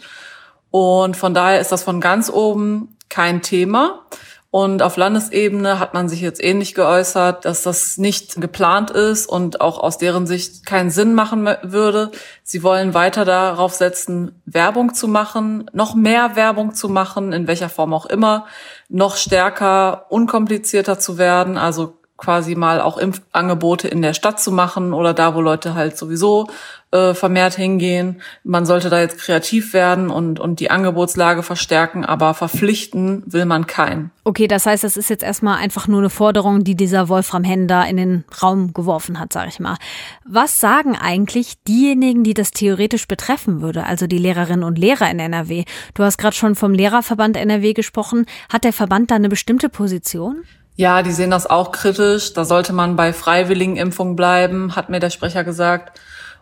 Und 0.72 1.16
von 1.16 1.36
daher 1.36 1.62
ist 1.62 1.72
das 1.72 1.84
von 1.84 2.02
ganz 2.02 2.32
oben 2.32 2.98
kein 3.10 3.44
Thema. 3.44 4.08
Und 4.56 4.84
auf 4.84 4.98
Landesebene 4.98 5.80
hat 5.80 5.96
man 5.96 6.08
sich 6.08 6.22
jetzt 6.22 6.44
ähnlich 6.44 6.76
geäußert, 6.76 7.44
dass 7.44 7.64
das 7.64 7.98
nicht 7.98 8.40
geplant 8.40 8.92
ist 8.92 9.26
und 9.26 9.62
auch 9.62 9.80
aus 9.80 9.98
deren 9.98 10.28
Sicht 10.28 10.64
keinen 10.64 10.92
Sinn 10.92 11.16
machen 11.16 11.50
würde. 11.64 12.12
Sie 12.44 12.62
wollen 12.62 12.94
weiter 12.94 13.26
darauf 13.26 13.74
setzen, 13.74 14.40
Werbung 14.46 14.94
zu 14.94 15.08
machen, 15.08 15.72
noch 15.74 15.96
mehr 15.96 16.36
Werbung 16.36 16.76
zu 16.76 16.88
machen, 16.88 17.34
in 17.34 17.48
welcher 17.48 17.68
Form 17.68 17.96
auch 17.96 18.06
immer, 18.06 18.46
noch 18.90 19.16
stärker, 19.16 20.06
unkomplizierter 20.10 21.00
zu 21.00 21.18
werden, 21.18 21.58
also 21.58 21.98
quasi 22.24 22.56
mal 22.56 22.80
auch 22.80 22.98
Impfangebote 22.98 23.88
in 23.90 24.02
der 24.02 24.14
Stadt 24.14 24.40
zu 24.40 24.52
machen 24.52 24.94
oder 24.94 25.14
da, 25.14 25.36
wo 25.36 25.42
Leute 25.42 25.76
halt 25.76 25.98
sowieso 25.98 26.48
äh, 26.92 27.14
vermehrt 27.14 27.56
hingehen. 27.56 28.22
Man 28.44 28.66
sollte 28.66 28.90
da 28.90 29.02
jetzt 29.02 29.18
kreativ 29.18 29.74
werden 29.74 30.10
und, 30.10 30.40
und 30.40 30.62
die 30.62 30.72
Angebotslage 30.72 31.44
verstärken, 31.44 32.06
aber 32.06 32.34
verpflichten 32.34 33.24
will 33.26 33.46
man 33.46 33.68
keinen. 33.68 34.12
Okay, 34.24 34.48
das 34.48 34.66
heißt, 34.66 34.86
das 34.86 34.96
ist 34.96 35.10
jetzt 35.10 35.24
erstmal 35.24 35.58
einfach 35.58 35.88
nur 35.88 36.00
eine 36.00 36.10
Forderung, 36.10 36.64
die 36.64 36.76
dieser 36.76 37.10
Wolfram 37.10 37.44
Henn 37.44 37.68
da 37.68 37.84
in 37.84 37.98
den 37.98 38.24
Raum 38.42 38.74
geworfen 38.74 39.20
hat, 39.20 39.34
sage 39.34 39.50
ich 39.50 39.60
mal. 39.60 39.76
Was 40.24 40.62
sagen 40.62 40.96
eigentlich 40.96 41.62
diejenigen, 41.64 42.24
die 42.24 42.34
das 42.34 42.52
theoretisch 42.52 43.08
betreffen 43.08 43.62
würde, 43.62 43.86
also 43.86 44.08
die 44.08 44.18
Lehrerinnen 44.18 44.64
und 44.64 44.78
Lehrer 44.78 45.12
in 45.12 45.20
NRW? 45.20 45.66
Du 45.94 46.04
hast 46.04 46.18
gerade 46.18 46.36
schon 46.36 46.56
vom 46.56 46.74
Lehrerverband 46.74 47.36
NRW 47.36 47.74
gesprochen. 47.74 48.28
Hat 48.52 48.64
der 48.64 48.72
Verband 48.72 49.12
da 49.12 49.16
eine 49.16 49.30
bestimmte 49.30 49.68
Position? 49.68 50.44
Ja, 50.76 51.04
die 51.04 51.12
sehen 51.12 51.32
das 51.32 51.48
auch 51.48 51.72
kritisch. 51.72 52.34
Da 52.34 52.46
sollte 52.46 52.74
man 52.74 52.96
bei 52.96 53.14
freiwilligen 53.14 53.78
Impfungen 53.78 54.16
bleiben, 54.16 54.76
hat 54.76 54.90
mir 54.90 55.00
der 55.00 55.12
Sprecher 55.12 55.44
gesagt. 55.44 56.00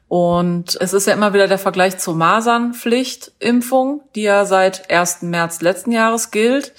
Und 0.08 0.78
es 0.82 0.94
ist 0.94 1.08
ja 1.08 1.14
immer 1.14 1.34
wieder 1.34 1.48
der 1.48 1.58
Vergleich 1.58 1.98
zur 1.98 2.16
Masernpflichtimpfung, 2.16 4.02
die 4.16 4.24
ja 4.24 4.46
seit 4.46 4.92
1. 4.92 5.22
März 5.22 5.62
letzten 5.62 5.92
Jahres 5.92 6.32
gilt. 6.32 6.74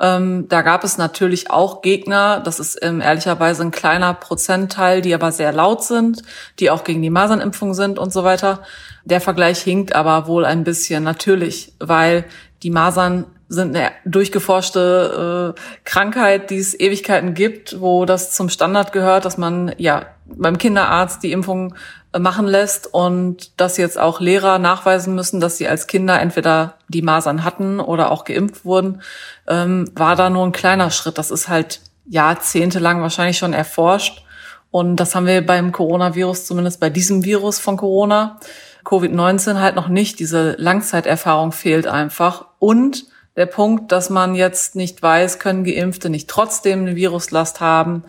Ähm, 0.00 0.46
da 0.48 0.62
gab 0.62 0.84
es 0.84 0.96
natürlich 0.96 1.50
auch 1.50 1.82
Gegner, 1.82 2.40
das 2.40 2.60
ist 2.60 2.78
ähm, 2.82 3.00
ehrlicherweise 3.00 3.62
ein 3.62 3.72
kleiner 3.72 4.14
Prozentteil, 4.14 5.02
die 5.02 5.12
aber 5.12 5.32
sehr 5.32 5.52
laut 5.52 5.82
sind, 5.82 6.22
die 6.60 6.70
auch 6.70 6.84
gegen 6.84 7.02
die 7.02 7.10
Masernimpfung 7.10 7.74
sind 7.74 7.98
und 7.98 8.12
so 8.12 8.22
weiter. 8.22 8.62
Der 9.04 9.20
Vergleich 9.20 9.60
hinkt 9.60 9.94
aber 9.94 10.26
wohl 10.26 10.44
ein 10.44 10.64
bisschen 10.64 11.02
natürlich, 11.02 11.72
weil 11.80 12.24
die 12.62 12.70
Masern 12.70 13.26
sind 13.48 13.74
eine 13.74 13.92
durchgeforschte 14.04 15.54
äh, 15.56 15.60
Krankheit, 15.84 16.50
die 16.50 16.58
es 16.58 16.78
Ewigkeiten 16.78 17.34
gibt, 17.34 17.80
wo 17.80 18.04
das 18.04 18.32
zum 18.32 18.48
Standard 18.48 18.92
gehört, 18.92 19.24
dass 19.24 19.38
man 19.38 19.74
ja 19.78 20.06
beim 20.26 20.58
Kinderarzt 20.58 21.22
die 21.22 21.32
Impfung 21.32 21.74
äh, 22.12 22.18
machen 22.18 22.46
lässt 22.46 22.92
und 22.92 23.58
dass 23.58 23.78
jetzt 23.78 23.98
auch 23.98 24.20
Lehrer 24.20 24.58
nachweisen 24.58 25.14
müssen, 25.14 25.40
dass 25.40 25.56
sie 25.56 25.66
als 25.66 25.86
Kinder 25.86 26.20
entweder 26.20 26.74
die 26.88 27.02
Masern 27.02 27.44
hatten 27.44 27.80
oder 27.80 28.10
auch 28.10 28.24
geimpft 28.24 28.64
wurden, 28.64 29.00
ähm, 29.46 29.90
war 29.94 30.16
da 30.16 30.28
nur 30.28 30.44
ein 30.44 30.52
kleiner 30.52 30.90
Schritt. 30.90 31.16
Das 31.16 31.30
ist 31.30 31.48
halt 31.48 31.80
jahrzehntelang 32.06 33.00
wahrscheinlich 33.00 33.38
schon 33.38 33.54
erforscht. 33.54 34.24
Und 34.70 34.96
das 34.96 35.14
haben 35.14 35.26
wir 35.26 35.44
beim 35.44 35.72
Coronavirus, 35.72 36.44
zumindest 36.44 36.80
bei 36.80 36.90
diesem 36.90 37.24
Virus 37.24 37.58
von 37.58 37.78
Corona, 37.78 38.38
Covid-19 38.84 39.58
halt 39.60 39.76
noch 39.76 39.88
nicht. 39.88 40.18
Diese 40.18 40.52
Langzeiterfahrung 40.58 41.52
fehlt 41.52 41.86
einfach. 41.86 42.46
Und 42.58 43.06
der 43.38 43.46
Punkt, 43.46 43.92
dass 43.92 44.10
man 44.10 44.34
jetzt 44.34 44.74
nicht 44.74 45.00
weiß, 45.00 45.38
können 45.38 45.62
Geimpfte 45.62 46.10
nicht 46.10 46.28
trotzdem 46.28 46.80
eine 46.80 46.96
Viruslast 46.96 47.60
haben. 47.60 48.02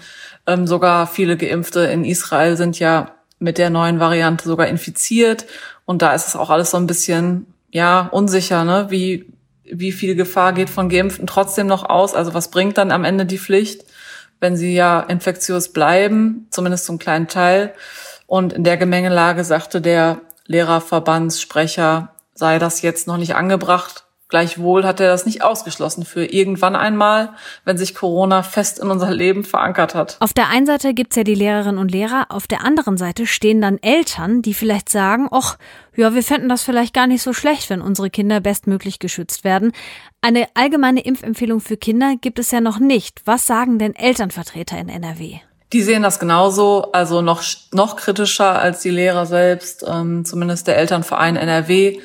Ähm, 0.48 0.65
sogar 0.65 1.05
viele 1.05 1.38
Geimpfte 1.38 1.81
in 1.81 2.03
Israel 2.03 2.57
sind 2.57 2.79
ja 2.79 3.12
mit 3.38 3.59
der 3.59 3.69
neuen 3.69 4.00
Variante 4.00 4.45
sogar 4.45 4.65
infiziert. 4.65 5.45
Und 5.86 6.01
da 6.01 6.15
ist 6.15 6.27
es 6.27 6.36
auch 6.36 6.50
alles 6.50 6.71
so 6.71 6.77
ein 6.77 6.88
bisschen, 6.88 7.45
ja, 7.69 8.09
unsicher, 8.12 8.63
ne? 8.63 8.88
Wie, 8.89 9.31
wie 9.63 9.91
viel 9.91 10.15
Gefahr 10.15 10.51
geht 10.51 10.67
von 10.67 10.89
Geimpften 10.89 11.27
trotzdem 11.27 11.67
noch 11.67 11.88
aus? 11.88 12.15
Also 12.15 12.33
was 12.33 12.50
bringt 12.50 12.79
dann 12.79 12.91
am 12.91 13.03
Ende 13.03 13.27
die 13.27 13.38
Pflicht, 13.38 13.86
wenn 14.39 14.57
sie 14.57 14.74
ja 14.74 15.00
infektiös 15.00 15.71
bleiben, 15.71 16.48
zumindest 16.50 16.86
zum 16.86 16.98
kleinen 16.98 17.27
Teil? 17.27 17.75
Und 18.25 18.51
in 18.51 18.63
der 18.63 18.77
Gemengelage 18.77 19.43
sagte 19.43 19.79
der 19.79 20.21
Lehrerverbandssprecher, 20.48 22.15
sei 22.33 22.57
das 22.57 22.81
jetzt 22.81 23.05
noch 23.05 23.17
nicht 23.17 23.36
angebracht, 23.36 24.05
Gleichwohl 24.29 24.86
hat 24.86 25.00
er 25.00 25.07
das 25.07 25.25
nicht 25.25 25.41
ausgeschlossen 25.43 26.05
für 26.05 26.24
irgendwann 26.24 26.75
einmal, 26.75 27.33
wenn 27.65 27.79
sich 27.79 27.95
Corona 27.95 28.43
fest 28.43 28.77
in 28.77 28.91
unser 28.91 29.09
Leben 29.09 29.43
verankert 29.43 29.95
hat. 29.95 30.17
Auf 30.19 30.33
der 30.33 30.50
einen 30.50 30.67
Seite 30.67 30.93
gibt's 30.93 31.15
ja 31.15 31.24
die 31.24 31.33
Lehrerinnen 31.33 31.79
und 31.79 31.91
Lehrer, 31.91 32.27
auf 32.29 32.45
der 32.45 32.63
anderen 32.63 32.95
Seite 32.98 33.25
stehen 33.25 33.59
dann 33.59 33.79
Eltern, 33.79 34.43
die 34.43 34.53
vielleicht 34.53 34.89
sagen, 34.89 35.27
ach, 35.31 35.57
ja, 35.95 36.13
wir 36.13 36.21
fänden 36.21 36.48
das 36.48 36.62
vielleicht 36.62 36.93
gar 36.93 37.07
nicht 37.07 37.24
so 37.24 37.33
schlecht, 37.33 37.71
wenn 37.71 37.81
unsere 37.81 38.12
Kinder 38.12 38.39
bestmöglich 38.39 39.00
geschützt 39.00 39.43
werden. 39.43 39.71
Eine 40.21 40.48
allgemeine 40.53 41.01
Impfempfehlung 41.01 41.59
für 41.59 41.75
Kinder 41.75 42.13
gibt 42.21 42.38
es 42.38 42.51
ja 42.51 42.62
noch 42.62 42.77
nicht. 42.77 43.24
Was 43.25 43.48
sagen 43.48 43.79
denn 43.79 43.95
Elternvertreter 43.95 44.77
in 44.77 44.89
NRW? 44.89 45.39
Die 45.74 45.81
sehen 45.81 46.03
das 46.03 46.19
genauso, 46.19 46.91
also 46.91 47.21
noch, 47.21 47.43
noch 47.74 47.95
kritischer 47.95 48.59
als 48.59 48.81
die 48.81 48.89
Lehrer 48.91 49.25
selbst. 49.25 49.83
Ähm, 49.88 50.24
zumindest 50.24 50.67
der 50.67 50.77
Elternverein 50.77 51.36
NRW 51.36 52.00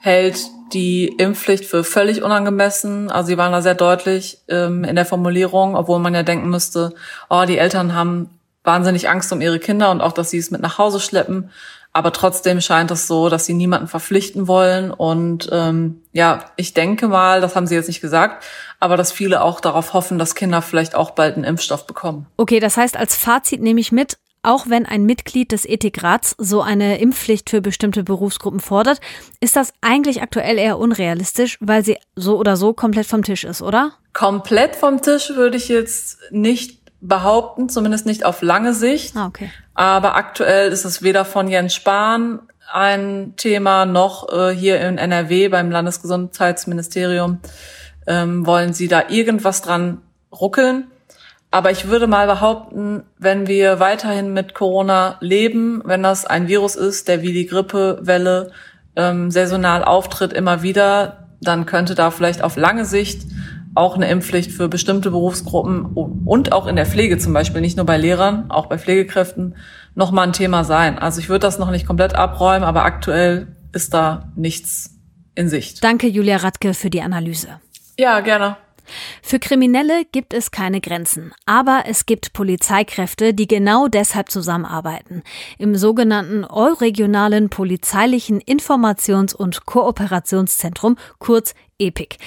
hält 0.00 0.38
die 0.72 1.08
Impfpflicht 1.08 1.64
für 1.64 1.84
völlig 1.84 2.22
unangemessen. 2.22 3.10
Also 3.10 3.28
sie 3.28 3.38
waren 3.38 3.52
da 3.52 3.62
sehr 3.62 3.74
deutlich 3.74 4.38
ähm, 4.48 4.84
in 4.84 4.96
der 4.96 5.06
Formulierung, 5.06 5.76
obwohl 5.76 5.98
man 5.98 6.14
ja 6.14 6.22
denken 6.22 6.50
müsste, 6.50 6.94
oh, 7.30 7.44
die 7.46 7.58
Eltern 7.58 7.94
haben 7.94 8.30
wahnsinnig 8.64 9.08
Angst 9.08 9.32
um 9.32 9.40
ihre 9.40 9.58
Kinder 9.58 9.90
und 9.90 10.00
auch, 10.00 10.12
dass 10.12 10.30
sie 10.30 10.38
es 10.38 10.50
mit 10.50 10.60
nach 10.60 10.78
Hause 10.78 11.00
schleppen. 11.00 11.50
Aber 11.92 12.12
trotzdem 12.12 12.60
scheint 12.60 12.90
es 12.90 13.06
so, 13.06 13.30
dass 13.30 13.46
sie 13.46 13.54
niemanden 13.54 13.86
verpflichten 13.86 14.48
wollen. 14.48 14.90
Und 14.90 15.48
ähm, 15.50 16.02
ja, 16.12 16.44
ich 16.56 16.74
denke 16.74 17.08
mal, 17.08 17.40
das 17.40 17.56
haben 17.56 17.66
sie 17.66 17.74
jetzt 17.74 17.88
nicht 17.88 18.02
gesagt, 18.02 18.44
aber 18.80 18.98
dass 18.98 19.12
viele 19.12 19.40
auch 19.40 19.60
darauf 19.60 19.94
hoffen, 19.94 20.18
dass 20.18 20.34
Kinder 20.34 20.60
vielleicht 20.60 20.94
auch 20.94 21.12
bald 21.12 21.36
einen 21.36 21.44
Impfstoff 21.44 21.86
bekommen. 21.86 22.26
Okay, 22.36 22.60
das 22.60 22.76
heißt, 22.76 22.98
als 22.98 23.16
Fazit 23.16 23.62
nehme 23.62 23.80
ich 23.80 23.92
mit, 23.92 24.18
auch 24.46 24.68
wenn 24.68 24.86
ein 24.86 25.04
Mitglied 25.04 25.52
des 25.52 25.66
Ethikrats 25.66 26.34
so 26.38 26.62
eine 26.62 26.98
Impfpflicht 26.98 27.50
für 27.50 27.60
bestimmte 27.60 28.04
Berufsgruppen 28.04 28.60
fordert, 28.60 29.00
ist 29.40 29.56
das 29.56 29.72
eigentlich 29.80 30.22
aktuell 30.22 30.58
eher 30.58 30.78
unrealistisch, 30.78 31.58
weil 31.60 31.84
sie 31.84 31.98
so 32.14 32.38
oder 32.38 32.56
so 32.56 32.72
komplett 32.72 33.06
vom 33.06 33.22
Tisch 33.22 33.44
ist, 33.44 33.62
oder? 33.62 33.92
Komplett 34.12 34.76
vom 34.76 35.02
Tisch 35.02 35.30
würde 35.34 35.56
ich 35.56 35.68
jetzt 35.68 36.18
nicht 36.30 36.80
behaupten, 37.00 37.68
zumindest 37.68 38.06
nicht 38.06 38.24
auf 38.24 38.42
lange 38.42 38.72
Sicht. 38.72 39.16
Ah, 39.16 39.26
okay. 39.26 39.50
Aber 39.74 40.16
aktuell 40.16 40.72
ist 40.72 40.84
es 40.84 41.02
weder 41.02 41.24
von 41.24 41.48
Jens 41.48 41.74
Spahn 41.74 42.40
ein 42.72 43.34
Thema 43.36 43.86
noch 43.86 44.32
äh, 44.32 44.50
hier 44.54 44.80
in 44.80 44.98
NRW 44.98 45.48
beim 45.48 45.70
Landesgesundheitsministerium 45.70 47.40
ähm, 48.06 48.46
wollen 48.46 48.72
sie 48.72 48.88
da 48.88 49.08
irgendwas 49.08 49.62
dran 49.62 50.02
ruckeln. 50.32 50.90
Aber 51.56 51.70
ich 51.70 51.88
würde 51.88 52.06
mal 52.06 52.26
behaupten, 52.26 53.04
wenn 53.16 53.46
wir 53.46 53.80
weiterhin 53.80 54.34
mit 54.34 54.52
Corona 54.52 55.16
leben, 55.20 55.80
wenn 55.86 56.02
das 56.02 56.26
ein 56.26 56.48
Virus 56.48 56.76
ist, 56.76 57.08
der 57.08 57.22
wie 57.22 57.32
die 57.32 57.46
Grippewelle 57.46 58.50
ähm, 58.94 59.30
saisonal 59.30 59.82
auftritt, 59.82 60.34
immer 60.34 60.60
wieder, 60.60 61.28
dann 61.40 61.64
könnte 61.64 61.94
da 61.94 62.10
vielleicht 62.10 62.44
auf 62.44 62.56
lange 62.58 62.84
Sicht 62.84 63.22
auch 63.74 63.94
eine 63.94 64.06
Impfpflicht 64.10 64.52
für 64.52 64.68
bestimmte 64.68 65.10
Berufsgruppen 65.10 65.86
und 66.26 66.52
auch 66.52 66.66
in 66.66 66.76
der 66.76 66.84
Pflege 66.84 67.16
zum 67.16 67.32
Beispiel, 67.32 67.62
nicht 67.62 67.78
nur 67.78 67.86
bei 67.86 67.96
Lehrern, 67.96 68.50
auch 68.50 68.66
bei 68.66 68.76
Pflegekräften, 68.76 69.56
nochmal 69.94 70.26
ein 70.26 70.34
Thema 70.34 70.62
sein. 70.62 70.98
Also 70.98 71.20
ich 71.20 71.30
würde 71.30 71.46
das 71.46 71.58
noch 71.58 71.70
nicht 71.70 71.86
komplett 71.86 72.14
abräumen, 72.14 72.64
aber 72.64 72.84
aktuell 72.84 73.46
ist 73.72 73.94
da 73.94 74.30
nichts 74.36 74.90
in 75.34 75.48
Sicht. 75.48 75.82
Danke, 75.82 76.06
Julia 76.06 76.36
Radke, 76.36 76.74
für 76.74 76.90
die 76.90 77.00
Analyse. 77.00 77.48
Ja, 77.98 78.20
gerne. 78.20 78.58
Für 79.22 79.38
Kriminelle 79.38 80.04
gibt 80.12 80.34
es 80.34 80.50
keine 80.50 80.80
Grenzen, 80.80 81.32
aber 81.44 81.84
es 81.86 82.06
gibt 82.06 82.32
Polizeikräfte, 82.32 83.34
die 83.34 83.46
genau 83.46 83.88
deshalb 83.88 84.30
zusammenarbeiten. 84.30 85.22
Im 85.58 85.76
sogenannten 85.76 86.44
Euregionalen 86.44 87.48
Polizeilichen 87.48 88.40
Informations- 88.40 89.34
und 89.34 89.66
Kooperationszentrum, 89.66 90.96
kurz 91.18 91.54
EPIC. 91.78 92.18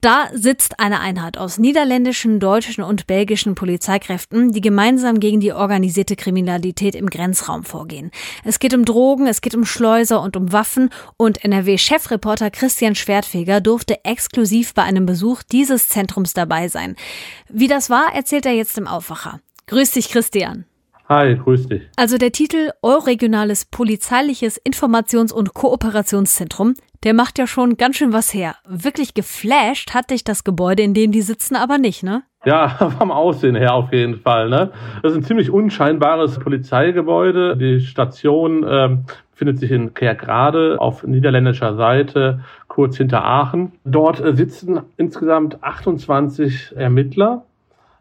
Da 0.00 0.28
sitzt 0.32 0.78
eine 0.78 1.00
Einheit 1.00 1.38
aus 1.38 1.58
niederländischen, 1.58 2.38
deutschen 2.38 2.84
und 2.84 3.08
belgischen 3.08 3.56
Polizeikräften, 3.56 4.52
die 4.52 4.60
gemeinsam 4.60 5.18
gegen 5.18 5.40
die 5.40 5.52
organisierte 5.52 6.14
Kriminalität 6.14 6.94
im 6.94 7.10
Grenzraum 7.10 7.64
vorgehen. 7.64 8.12
Es 8.44 8.60
geht 8.60 8.74
um 8.74 8.84
Drogen, 8.84 9.26
es 9.26 9.40
geht 9.40 9.56
um 9.56 9.64
Schleuser 9.64 10.22
und 10.22 10.36
um 10.36 10.52
Waffen 10.52 10.90
und 11.16 11.44
NRW-Chefreporter 11.44 12.52
Christian 12.52 12.94
Schwertfeger 12.94 13.60
durfte 13.60 14.04
exklusiv 14.04 14.72
bei 14.72 14.84
einem 14.84 15.04
Besuch 15.04 15.42
dieses 15.42 15.88
Zentrums 15.88 16.32
dabei 16.32 16.68
sein. 16.68 16.94
Wie 17.48 17.66
das 17.66 17.90
war, 17.90 18.14
erzählt 18.14 18.46
er 18.46 18.52
jetzt 18.52 18.78
im 18.78 18.86
Aufwacher. 18.86 19.40
Grüß 19.66 19.90
dich, 19.90 20.10
Christian. 20.10 20.64
Hi, 21.08 21.36
grüß 21.36 21.68
dich. 21.68 21.88
Also 21.96 22.18
der 22.18 22.32
Titel 22.32 22.68
Euregionales 22.82 23.64
Polizeiliches 23.64 24.60
Informations- 24.62 25.32
und 25.32 25.54
Kooperationszentrum, 25.54 26.74
der 27.02 27.14
macht 27.14 27.38
ja 27.38 27.46
schon 27.46 27.78
ganz 27.78 27.96
schön 27.96 28.12
was 28.12 28.34
her. 28.34 28.56
Wirklich 28.68 29.14
geflasht 29.14 29.94
hat 29.94 30.10
dich 30.10 30.22
das 30.22 30.44
Gebäude, 30.44 30.82
in 30.82 30.92
dem 30.92 31.10
die 31.10 31.22
sitzen, 31.22 31.56
aber 31.56 31.78
nicht, 31.78 32.02
ne? 32.02 32.24
Ja, 32.44 32.68
vom 32.98 33.10
Aussehen 33.10 33.56
her 33.56 33.72
auf 33.72 33.90
jeden 33.90 34.16
Fall. 34.16 34.50
Ne? 34.50 34.70
Das 35.02 35.12
ist 35.12 35.18
ein 35.18 35.24
ziemlich 35.24 35.50
unscheinbares 35.50 36.38
Polizeigebäude. 36.40 37.56
Die 37.56 37.80
Station 37.80 38.66
ähm, 38.68 39.04
befindet 39.30 39.60
sich 39.60 39.70
in 39.70 39.94
Kerkrade 39.94 40.76
auf 40.78 41.04
niederländischer 41.04 41.74
Seite, 41.76 42.40
kurz 42.66 42.98
hinter 42.98 43.24
Aachen. 43.24 43.72
Dort 43.86 44.22
sitzen 44.36 44.80
insgesamt 44.98 45.64
28 45.64 46.76
Ermittler 46.76 47.46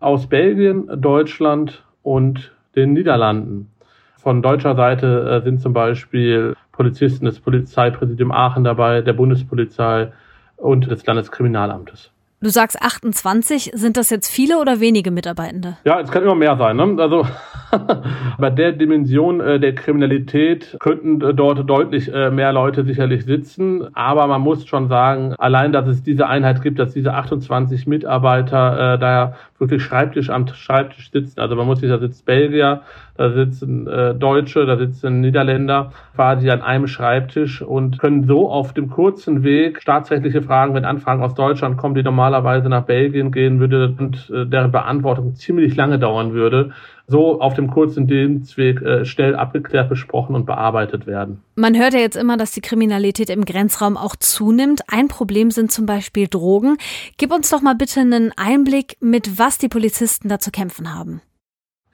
aus 0.01 0.27
Belgien, 0.27 0.89
Deutschland 1.01 1.85
und 2.03 2.51
den 2.77 2.93
Niederlanden. 2.93 3.69
Von 4.17 4.41
deutscher 4.41 4.75
Seite 4.75 5.41
äh, 5.41 5.43
sind 5.43 5.59
zum 5.59 5.73
Beispiel 5.73 6.55
Polizisten 6.71 7.25
des 7.25 7.39
Polizeipräsidium 7.39 8.31
Aachen 8.31 8.63
dabei, 8.63 9.01
der 9.01 9.13
Bundespolizei 9.13 10.13
und 10.55 10.89
des 10.89 11.05
Landeskriminalamtes. 11.05 12.11
Du 12.47 12.51
sagst 12.53 12.81
28, 12.81 13.71
sind 13.73 13.97
das 13.97 14.09
jetzt 14.09 14.29
viele 14.29 14.59
oder 14.59 14.79
wenige 14.79 15.11
Mitarbeitende? 15.11 15.75
Ja, 15.83 15.99
es 15.99 16.09
kann 16.09 16.23
immer 16.23 16.33
mehr 16.33 16.55
sein. 16.55 16.77
Ne? 16.77 16.95
Also 16.97 17.27
bei 18.37 18.49
der 18.49 18.71
Dimension 18.71 19.41
äh, 19.41 19.59
der 19.59 19.75
Kriminalität 19.75 20.77
könnten 20.79 21.19
äh, 21.21 21.33
dort 21.33 21.69
deutlich 21.69 22.07
äh, 22.07 22.31
mehr 22.31 22.53
Leute 22.53 22.85
sicherlich 22.85 23.25
sitzen. 23.25 23.93
Aber 23.93 24.27
man 24.27 24.39
muss 24.39 24.65
schon 24.65 24.87
sagen, 24.87 25.35
allein, 25.37 25.73
dass 25.73 25.87
es 25.87 26.03
diese 26.03 26.27
Einheit 26.27 26.61
gibt, 26.61 26.79
dass 26.79 26.93
diese 26.93 27.13
28 27.13 27.85
Mitarbeiter 27.85 28.93
äh, 28.93 28.97
da 28.99 29.35
wirklich 29.59 29.83
Schreibtisch 29.83 30.29
am 30.29 30.47
Schreibtisch 30.47 31.11
sitzen. 31.11 31.39
Also 31.39 31.55
man 31.55 31.65
muss 31.65 31.79
sich, 31.79 31.89
da 31.89 31.97
sitzt 31.97 32.25
Belgier, 32.25 32.81
da 33.17 33.31
sitzen 33.31 33.87
äh, 33.87 34.13
Deutsche, 34.13 34.65
da 34.65 34.77
sitzen 34.77 35.21
Niederländer 35.21 35.91
quasi 36.15 36.49
an 36.51 36.61
einem 36.61 36.87
Schreibtisch 36.87 37.61
und 37.61 37.97
können 37.97 38.25
so 38.25 38.49
auf 38.49 38.73
dem 38.73 38.89
kurzen 38.89 39.43
Weg 39.43 39.81
staatsrechtliche 39.81 40.43
Fragen, 40.43 40.75
wenn 40.75 40.85
Anfragen 40.85 41.23
aus 41.23 41.33
Deutschland 41.33 41.77
kommen, 41.77 41.95
die 41.95 42.03
normalerweise 42.03 42.36
nach 42.69 42.85
Belgien 42.85 43.31
gehen 43.31 43.59
würde 43.59 43.95
und 43.97 44.31
äh, 44.33 44.45
deren 44.45 44.71
Beantwortung 44.71 45.35
ziemlich 45.35 45.75
lange 45.75 45.99
dauern 45.99 46.33
würde, 46.33 46.71
so 47.07 47.39
auf 47.39 47.53
dem 47.53 47.69
kurzen 47.69 48.07
Dienstweg 48.07 48.81
äh, 48.81 49.05
schnell 49.05 49.35
abgeklärt, 49.35 49.89
besprochen 49.89 50.35
und 50.35 50.45
bearbeitet 50.45 51.07
werden. 51.07 51.41
Man 51.55 51.77
hört 51.77 51.93
ja 51.93 51.99
jetzt 51.99 52.17
immer, 52.17 52.37
dass 52.37 52.51
die 52.51 52.61
Kriminalität 52.61 53.29
im 53.29 53.45
Grenzraum 53.45 53.97
auch 53.97 54.15
zunimmt. 54.15 54.81
Ein 54.87 55.07
Problem 55.07 55.51
sind 55.51 55.71
zum 55.71 55.85
Beispiel 55.85 56.27
Drogen. 56.27 56.77
Gib 57.17 57.33
uns 57.33 57.49
doch 57.49 57.61
mal 57.61 57.75
bitte 57.75 58.01
einen 58.01 58.33
Einblick, 58.35 58.97
mit 58.99 59.39
was 59.39 59.57
die 59.57 59.69
Polizisten 59.69 60.29
da 60.29 60.39
zu 60.39 60.51
kämpfen 60.51 60.93
haben. 60.93 61.21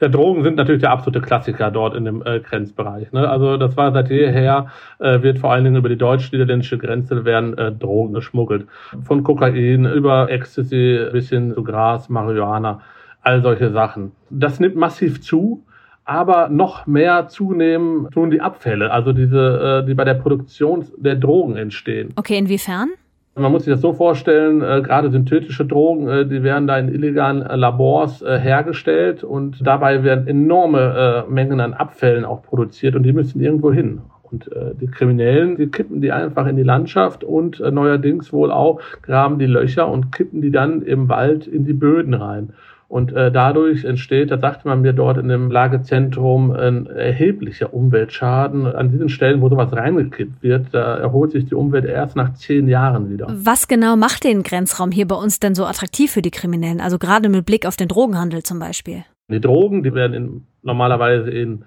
Ja, 0.04 0.10
Drogen 0.10 0.44
sind 0.44 0.58
natürlich 0.58 0.82
der 0.82 0.92
absolute 0.92 1.22
Klassiker 1.22 1.72
dort 1.72 1.96
in 1.96 2.04
dem 2.04 2.22
äh, 2.26 2.42
Grenzbereich. 2.42 3.14
Ne? 3.14 3.26
Also 3.30 3.56
das 3.56 3.78
war 3.78 3.94
seit 3.94 4.10
jeher, 4.10 4.68
äh, 5.00 5.22
wird 5.22 5.40
vor 5.40 5.54
allen 5.54 5.64
Dingen 5.64 5.78
über 5.78 5.88
die 5.88 5.96
deutsch-niederländische 5.96 6.78
Grenze 6.78 7.24
werden 7.24 7.58
äh, 7.58 7.72
Drogen 7.72 8.14
geschmuggelt. 8.14 8.68
Von 9.06 9.24
Kokain 9.24 9.86
über 9.86 10.30
Ecstasy 10.30 11.00
bis 11.14 11.30
hin 11.30 11.54
zu 11.54 11.64
Gras, 11.64 12.10
Marihuana 12.10 12.82
all 13.22 13.42
solche 13.42 13.72
Sachen. 13.72 14.12
Das 14.30 14.60
nimmt 14.60 14.76
massiv 14.76 15.22
zu, 15.22 15.64
aber 16.04 16.50
noch 16.50 16.86
mehr 16.86 17.30
zunehmen 17.30 18.10
tun 18.12 18.30
die 18.30 18.42
Abfälle, 18.42 18.92
also 18.92 19.14
diese, 19.14 19.84
äh, 19.84 19.88
die 19.88 19.94
bei 19.94 20.04
der 20.04 20.16
Produktion 20.16 20.86
der 20.98 21.16
Drogen 21.16 21.56
entstehen. 21.56 22.12
Okay, 22.18 22.38
inwiefern? 22.38 22.90
Man 23.36 23.52
muss 23.52 23.64
sich 23.64 23.74
das 23.74 23.82
so 23.82 23.94
vorstellen, 23.94 24.62
äh, 24.62 24.82
gerade 24.84 25.10
synthetische 25.10 25.66
Drogen, 25.66 26.08
äh, 26.08 26.26
die 26.28 26.44
werden 26.44 26.68
da 26.68 26.78
in 26.78 26.94
illegalen 26.94 27.42
äh, 27.42 27.56
Labors 27.56 28.22
äh, 28.22 28.38
hergestellt 28.38 29.24
und 29.24 29.66
dabei 29.66 30.04
werden 30.04 30.28
enorme 30.28 31.26
äh, 31.28 31.32
Mengen 31.32 31.60
an 31.60 31.74
Abfällen 31.74 32.26
auch 32.26 32.44
produziert 32.44 32.96
und 32.96 33.02
die 33.02 33.14
müssen 33.14 33.42
irgendwo 33.42 33.74
hin. 33.74 34.02
Und 34.22 34.52
äh, 34.52 34.76
die 34.80 34.86
Kriminellen, 34.86 35.58
die 35.58 35.68
kippen 35.68 36.00
die 36.00 36.12
einfach 36.12 36.46
in 36.46 36.58
die 36.58 36.64
Landschaft 36.64 37.24
und 37.24 37.60
äh, 37.60 37.72
neuerdings 37.72 38.32
wohl 38.32 38.52
auch 38.52 38.82
graben 39.02 39.40
die 39.40 39.48
Löcher 39.48 39.88
und 39.88 40.12
kippen 40.12 40.42
die 40.42 40.52
dann 40.52 40.84
im 40.84 41.10
Wald 41.10 41.48
in 41.48 41.66
die 41.66 41.74
Böden 41.74 42.14
rein. 42.14 42.54
Und 42.94 43.12
äh, 43.12 43.32
dadurch 43.32 43.86
entsteht, 43.86 44.30
da 44.30 44.38
sagte 44.38 44.68
man 44.68 44.82
mir 44.82 44.94
dort 44.94 45.18
in 45.18 45.28
dem 45.28 45.50
Lagezentrum, 45.50 46.52
ein 46.52 46.86
erheblicher 46.86 47.74
Umweltschaden. 47.74 48.68
An 48.68 48.92
diesen 48.92 49.10
Stellen, 49.10 49.42
wo 49.42 49.50
sowas 49.50 49.74
reingekippt 49.74 50.44
wird, 50.44 50.68
da 50.74 50.98
erholt 50.98 51.32
sich 51.32 51.46
die 51.46 51.56
Umwelt 51.56 51.86
erst 51.86 52.16
nach 52.16 52.36
zehn 52.36 52.68
Jahren 52.68 53.10
wieder. 53.10 53.26
Was 53.32 53.68
genau 53.68 53.96
macht 53.96 54.26
den 54.26 54.44
Grenzraum 54.44 54.92
hier 54.92 55.08
bei 55.08 55.16
uns 55.16 55.40
denn 55.40 55.56
so 55.56 55.66
attraktiv 55.66 56.12
für 56.12 56.22
die 56.22 56.30
Kriminellen? 56.30 56.80
Also 56.80 57.00
gerade 57.00 57.30
mit 57.30 57.48
Blick 57.48 57.66
auf 57.66 57.78
den 57.78 57.88
Drogenhandel 57.88 58.44
zum 58.44 58.60
Beispiel. 58.60 59.06
Die 59.28 59.42
Drogen, 59.42 59.82
die 59.82 59.96
werden 59.96 60.14
in, 60.14 60.44
normalerweise 60.62 61.32
in 61.32 61.64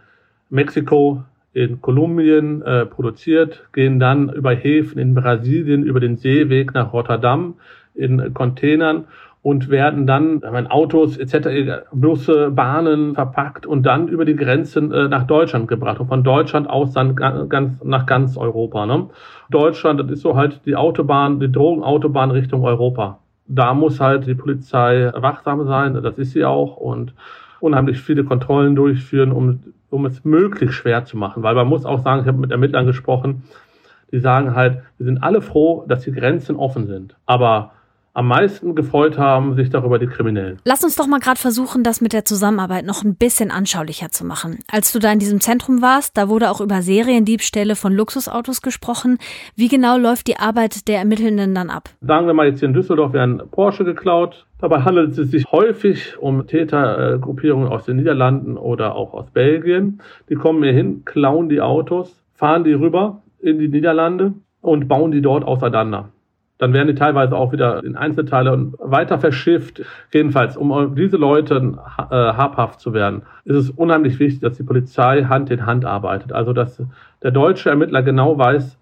Mexiko, 0.48 1.24
in 1.52 1.80
Kolumbien 1.80 2.62
äh, 2.62 2.86
produziert, 2.86 3.64
gehen 3.72 3.98
dann 3.98 4.28
über 4.28 4.54
Häfen 4.54 5.00
in 5.00 5.16
Brasilien 5.16 5.82
über 5.82 5.98
den 5.98 6.18
Seeweg 6.18 6.72
nach 6.72 6.92
Rotterdam 6.92 7.54
in 7.96 8.32
Containern 8.32 9.06
und 9.46 9.68
werden 9.68 10.08
dann 10.08 10.40
in 10.42 10.66
Autos 10.66 11.16
etc., 11.16 11.86
Busse, 11.92 12.50
Bahnen 12.50 13.14
verpackt 13.14 13.64
und 13.64 13.84
dann 13.86 14.08
über 14.08 14.24
die 14.24 14.34
Grenzen 14.34 14.90
äh, 14.90 15.06
nach 15.06 15.22
Deutschland 15.22 15.68
gebracht 15.68 16.00
und 16.00 16.08
von 16.08 16.24
Deutschland 16.24 16.68
aus 16.68 16.92
dann 16.92 17.14
ganz, 17.14 17.80
nach 17.84 18.06
ganz 18.06 18.36
Europa. 18.36 18.86
Ne? 18.86 19.06
Deutschland, 19.48 20.00
das 20.00 20.10
ist 20.10 20.22
so 20.22 20.34
halt 20.34 20.62
die 20.66 20.74
Autobahn, 20.74 21.38
die 21.38 21.52
Drogenautobahn 21.52 22.32
Richtung 22.32 22.64
Europa. 22.64 23.20
Da 23.46 23.72
muss 23.72 24.00
halt 24.00 24.26
die 24.26 24.34
Polizei 24.34 25.12
wachsam 25.14 25.64
sein, 25.64 25.94
das 25.94 26.18
ist 26.18 26.32
sie 26.32 26.44
auch 26.44 26.76
und 26.76 27.14
unheimlich 27.60 28.00
viele 28.00 28.24
Kontrollen 28.24 28.74
durchführen, 28.74 29.30
um 29.30 29.60
um 29.90 30.06
es 30.06 30.24
möglichst 30.24 30.74
schwer 30.74 31.04
zu 31.04 31.16
machen. 31.16 31.44
Weil 31.44 31.54
man 31.54 31.68
muss 31.68 31.86
auch 31.86 32.02
sagen, 32.02 32.22
ich 32.22 32.26
habe 32.26 32.38
mit 32.38 32.50
Ermittlern 32.50 32.84
gesprochen, 32.84 33.44
die 34.10 34.18
sagen 34.18 34.56
halt, 34.56 34.82
wir 34.98 35.06
sind 35.06 35.22
alle 35.22 35.40
froh, 35.40 35.84
dass 35.86 36.02
die 36.02 36.10
Grenzen 36.10 36.56
offen 36.56 36.88
sind. 36.88 37.14
Aber 37.26 37.75
am 38.16 38.28
meisten 38.28 38.74
gefreut 38.74 39.18
haben 39.18 39.56
sich 39.56 39.68
darüber 39.68 39.98
die 39.98 40.06
Kriminellen. 40.06 40.58
Lass 40.64 40.82
uns 40.82 40.96
doch 40.96 41.06
mal 41.06 41.20
gerade 41.20 41.38
versuchen, 41.38 41.82
das 41.82 42.00
mit 42.00 42.14
der 42.14 42.24
Zusammenarbeit 42.24 42.86
noch 42.86 43.04
ein 43.04 43.14
bisschen 43.14 43.50
anschaulicher 43.50 44.08
zu 44.08 44.24
machen. 44.24 44.58
Als 44.72 44.90
du 44.90 44.98
da 44.98 45.12
in 45.12 45.18
diesem 45.18 45.42
Zentrum 45.42 45.82
warst, 45.82 46.16
da 46.16 46.30
wurde 46.30 46.50
auch 46.50 46.62
über 46.62 46.80
Seriendiebstähle 46.80 47.76
von 47.76 47.92
Luxusautos 47.92 48.62
gesprochen. 48.62 49.18
Wie 49.54 49.68
genau 49.68 49.98
läuft 49.98 50.28
die 50.28 50.38
Arbeit 50.38 50.88
der 50.88 50.98
Ermittelnden 50.98 51.54
dann 51.54 51.68
ab? 51.68 51.90
Sagen 52.00 52.26
wir 52.26 52.32
mal 52.32 52.46
jetzt 52.46 52.60
hier 52.60 52.68
in 52.68 52.74
Düsseldorf 52.74 53.12
werden 53.12 53.42
Porsche 53.50 53.84
geklaut. 53.84 54.46
Dabei 54.60 54.80
handelt 54.80 55.18
es 55.18 55.30
sich 55.30 55.44
häufig 55.52 56.16
um 56.18 56.46
Tätergruppierungen 56.46 57.68
aus 57.68 57.84
den 57.84 57.96
Niederlanden 57.96 58.56
oder 58.56 58.94
auch 58.94 59.12
aus 59.12 59.30
Belgien. 59.30 60.00
Die 60.30 60.36
kommen 60.36 60.62
hier 60.62 60.72
hin, 60.72 61.02
klauen 61.04 61.50
die 61.50 61.60
Autos, 61.60 62.16
fahren 62.32 62.64
die 62.64 62.72
rüber 62.72 63.20
in 63.40 63.58
die 63.58 63.68
Niederlande 63.68 64.32
und 64.62 64.88
bauen 64.88 65.10
die 65.10 65.20
dort 65.20 65.44
auseinander. 65.44 66.08
Dann 66.58 66.72
werden 66.72 66.88
die 66.88 66.94
teilweise 66.94 67.36
auch 67.36 67.52
wieder 67.52 67.84
in 67.84 67.96
Einzelteile 67.96 68.72
weiter 68.78 69.18
verschifft. 69.18 69.82
Jedenfalls, 70.12 70.56
um 70.56 70.94
diese 70.94 71.16
Leute 71.16 71.74
äh, 71.98 72.14
habhaft 72.14 72.80
zu 72.80 72.94
werden, 72.94 73.22
ist 73.44 73.56
es 73.56 73.70
unheimlich 73.70 74.18
wichtig, 74.18 74.40
dass 74.40 74.56
die 74.56 74.62
Polizei 74.62 75.24
Hand 75.24 75.50
in 75.50 75.66
Hand 75.66 75.84
arbeitet. 75.84 76.32
Also, 76.32 76.52
dass 76.52 76.82
der 77.22 77.30
deutsche 77.30 77.70
Ermittler 77.70 78.02
genau 78.02 78.38
weiß, 78.38 78.78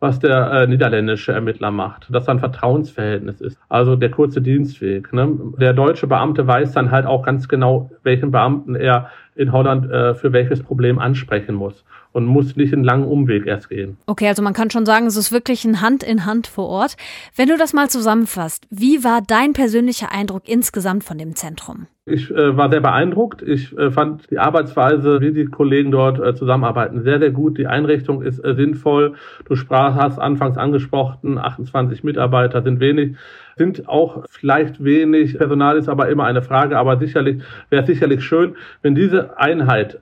was 0.00 0.20
der 0.20 0.52
äh, 0.52 0.66
niederländische 0.66 1.32
Ermittler 1.32 1.70
macht, 1.70 2.06
dass 2.10 2.26
da 2.26 2.32
ein 2.32 2.38
Vertrauensverhältnis 2.38 3.40
ist. 3.40 3.58
Also 3.68 3.96
der 3.96 4.10
kurze 4.10 4.40
Dienstweg. 4.40 5.12
Ne? 5.12 5.36
Der 5.58 5.72
deutsche 5.72 6.06
Beamte 6.06 6.46
weiß 6.46 6.72
dann 6.72 6.90
halt 6.90 7.04
auch 7.04 7.24
ganz 7.24 7.48
genau, 7.48 7.90
welchen 8.04 8.30
Beamten 8.30 8.76
er 8.76 9.10
in 9.38 9.52
Holland 9.52 9.90
äh, 9.90 10.14
für 10.14 10.32
welches 10.32 10.62
Problem 10.62 10.98
ansprechen 10.98 11.54
muss 11.54 11.84
und 12.12 12.26
muss 12.26 12.56
nicht 12.56 12.72
einen 12.72 12.84
langen 12.84 13.04
Umweg 13.04 13.46
erst 13.46 13.68
gehen. 13.68 13.96
Okay, 14.06 14.26
also 14.26 14.42
man 14.42 14.52
kann 14.52 14.70
schon 14.70 14.84
sagen, 14.84 15.06
es 15.06 15.16
ist 15.16 15.30
wirklich 15.30 15.64
ein 15.64 15.80
Hand 15.80 16.02
in 16.02 16.26
Hand 16.26 16.48
vor 16.48 16.68
Ort. 16.68 16.96
Wenn 17.36 17.48
du 17.48 17.56
das 17.56 17.72
mal 17.72 17.88
zusammenfasst, 17.88 18.66
wie 18.70 19.04
war 19.04 19.22
dein 19.24 19.52
persönlicher 19.52 20.10
Eindruck 20.10 20.48
insgesamt 20.48 21.04
von 21.04 21.18
dem 21.18 21.36
Zentrum? 21.36 21.86
Ich 22.04 22.30
äh, 22.30 22.56
war 22.56 22.70
sehr 22.70 22.80
beeindruckt. 22.80 23.42
Ich 23.42 23.76
äh, 23.76 23.90
fand 23.90 24.30
die 24.30 24.38
Arbeitsweise, 24.38 25.20
wie 25.20 25.32
die 25.32 25.44
Kollegen 25.44 25.90
dort 25.90 26.18
äh, 26.18 26.34
zusammenarbeiten, 26.34 27.02
sehr, 27.02 27.18
sehr 27.20 27.30
gut. 27.30 27.58
Die 27.58 27.66
Einrichtung 27.66 28.22
ist 28.22 28.42
äh, 28.44 28.54
sinnvoll. 28.54 29.14
Du 29.44 29.54
sprach, 29.54 29.94
hast 29.94 30.18
anfangs 30.18 30.56
angesprochen, 30.56 31.38
28 31.38 32.02
Mitarbeiter 32.02 32.62
sind 32.62 32.80
wenig 32.80 33.16
sind 33.58 33.88
auch 33.88 34.24
vielleicht 34.30 34.82
wenig. 34.82 35.36
Personal 35.36 35.76
ist 35.76 35.88
aber 35.88 36.08
immer 36.08 36.24
eine 36.24 36.42
Frage, 36.42 36.78
aber 36.78 36.98
sicherlich 36.98 37.42
wäre 37.70 37.82
es 37.82 37.88
sicherlich 37.88 38.24
schön, 38.24 38.56
wenn 38.82 38.94
diese 38.94 39.38
Einheit 39.38 40.00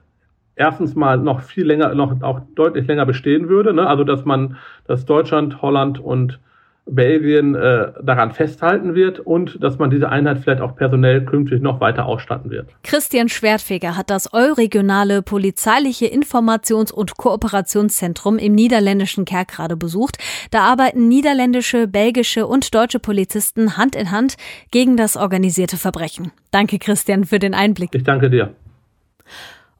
erstens 0.55 0.95
mal 0.95 1.19
noch 1.19 1.43
viel 1.43 1.67
länger, 1.67 1.95
noch 1.95 2.23
auch 2.23 2.41
deutlich 2.55 2.87
länger 2.87 3.07
bestehen 3.07 3.49
würde. 3.49 3.73
Ne? 3.73 3.87
Also 3.87 4.05
dass 4.05 4.25
man, 4.25 4.57
dass 4.87 5.05
Deutschland, 5.05 5.61
Holland 5.63 5.99
und 5.99 6.39
Belgien 6.87 7.57
äh, 7.57 7.93
daran 8.03 8.33
festhalten 8.33 8.95
wird 8.95 9.19
und 9.19 9.63
dass 9.63 9.79
man 9.79 9.91
diese 9.91 10.09
Einheit 10.09 10.39
vielleicht 10.39 10.61
auch 10.61 10.77
personell 10.77 11.25
künftig 11.25 11.61
noch 11.61 11.81
weiter 11.81 12.07
ausstatten 12.07 12.51
wird. 12.51 12.69
Christian 12.85 13.29
Schwertfeger 13.29 13.97
hat 13.97 14.09
das 14.09 14.33
Euregionale 14.33 15.23
Polizeiliche 15.23 16.07
Informations- 16.07 16.93
und 16.93 17.17
Kooperationszentrum 17.17 18.39
im 18.39 18.55
niederländischen 18.55 19.25
Kerkrade 19.25 19.77
besucht. 19.77 20.19
Da 20.53 20.61
arbeiten 20.61 21.09
niederländische, 21.09 21.89
belgische 21.89 22.47
und 22.47 22.73
deutsche 22.73 23.01
Polizisten 23.01 23.77
Hand 23.77 23.97
in 23.97 24.13
Hand 24.13 24.37
gegen 24.71 24.97
das 24.97 25.17
organisierte 25.17 25.77
Verbrechen. 25.77 26.31
Danke 26.53 26.79
Christian 26.79 27.25
für 27.25 27.41
den 27.41 27.55
Einblick. 27.55 27.91
Ich 27.95 28.05
danke 28.05 28.31
dir. 28.31 28.55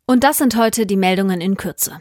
Und 0.07 0.25
das 0.25 0.39
sind 0.39 0.57
heute 0.57 0.87
die 0.87 0.97
Meldungen 0.97 1.41
in 1.41 1.57
Kürze. 1.57 2.01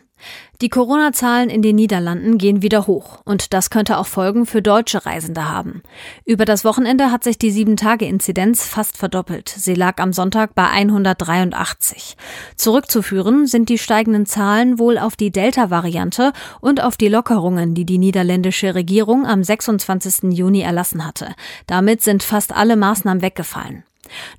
Die 0.62 0.69
Corona-Zahlen 0.69 1.49
in 1.49 1.62
den 1.62 1.75
Niederlanden 1.75 2.38
gehen 2.38 2.62
wieder 2.62 2.88
hoch 2.88 3.19
und 3.25 3.54
das 3.54 3.69
könnte 3.69 3.97
auch 3.97 4.08
Folgen 4.08 4.45
für 4.45 4.62
deutsche 4.62 5.06
Reisende 5.06 5.47
haben. 5.47 5.84
Über 6.25 6.45
das 6.45 6.65
Wochenende 6.65 7.12
hat 7.12 7.23
sich 7.23 7.38
die 7.38 7.51
7-Tage-Inzidenz 7.51 8.65
fast 8.65 8.97
verdoppelt. 8.97 9.49
Sie 9.49 9.75
lag 9.75 9.99
am 9.99 10.13
Sonntag 10.13 10.56
bei 10.56 10.65
183. 10.65 12.15
Zurückzuführen 12.56 13.47
sind 13.47 13.69
die 13.69 13.78
steigenden 13.78 14.25
Zahlen 14.25 14.80
wohl 14.80 14.97
auf 14.97 15.15
die 15.15 15.32
Delta-Variante 15.32 16.32
und 16.62 16.82
auf 16.82 16.97
die 16.97 17.10
Lockerungen, 17.10 17.75
die 17.75 17.86
die 17.86 17.97
niederländische 17.97 18.73
Regierung 18.73 19.28
am 19.28 19.43
26. 19.43 20.32
Juni 20.32 20.62
erlassen 20.62 21.06
hatte. 21.06 21.36
Damit 21.67 22.01
sind 22.01 22.23
fast 22.23 22.56
alle 22.56 22.75
Maßnahmen 22.75 23.21
weggefallen. 23.21 23.84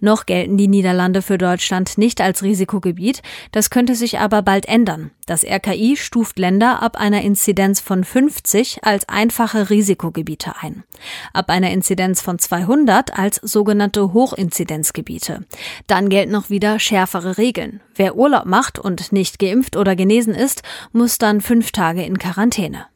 Noch 0.01 0.27
gelten 0.27 0.57
die 0.57 0.69
Niederlande 0.69 1.23
für 1.23 1.39
Deutschland 1.39 1.99
nicht 1.99 2.21
als 2.21 2.43
Risikogebiet, 2.43 3.23
das 3.53 3.71
könnte 3.71 3.95
sich 3.95 4.19
aber 4.19 4.43
bald 4.43 4.67
ändern. 4.67 5.11
Das 5.27 5.45
RKI 5.45 5.97
stuft 5.97 6.39
Länder 6.39 6.83
ab 6.83 6.97
einer 6.97 7.23
Inzidenz 7.23 7.81
von 7.81 8.05
50 8.05 8.85
als 8.85 9.09
einfache 9.09 9.71
Risikogebiete 9.71 10.55
ein, 10.61 10.85
ab 11.33 11.51
einer 11.51 11.71
Inzidenz 11.71 12.21
von 12.21 12.39
200 12.39 13.19
als 13.19 13.37
sogenannte 13.37 14.13
Hochinzidenzgebiete. 14.13 15.45
Dann 15.87 16.09
gelten 16.09 16.33
noch 16.33 16.51
wieder 16.51 16.79
schärfere 16.79 17.39
Regeln. 17.39 17.81
Wer 17.95 18.17
Urlaub 18.17 18.47
macht 18.47 18.79
und 18.79 19.13
nicht 19.13 19.39
geimpft 19.39 19.77
oder 19.77 19.97
genesen 19.97 20.35
ist, 20.35 20.63
muss 20.93 21.19
dann 21.19 21.41
fünf 21.41 21.73
Tage 21.73 22.05
in 22.05 22.19
Quarantäne. 22.19 22.87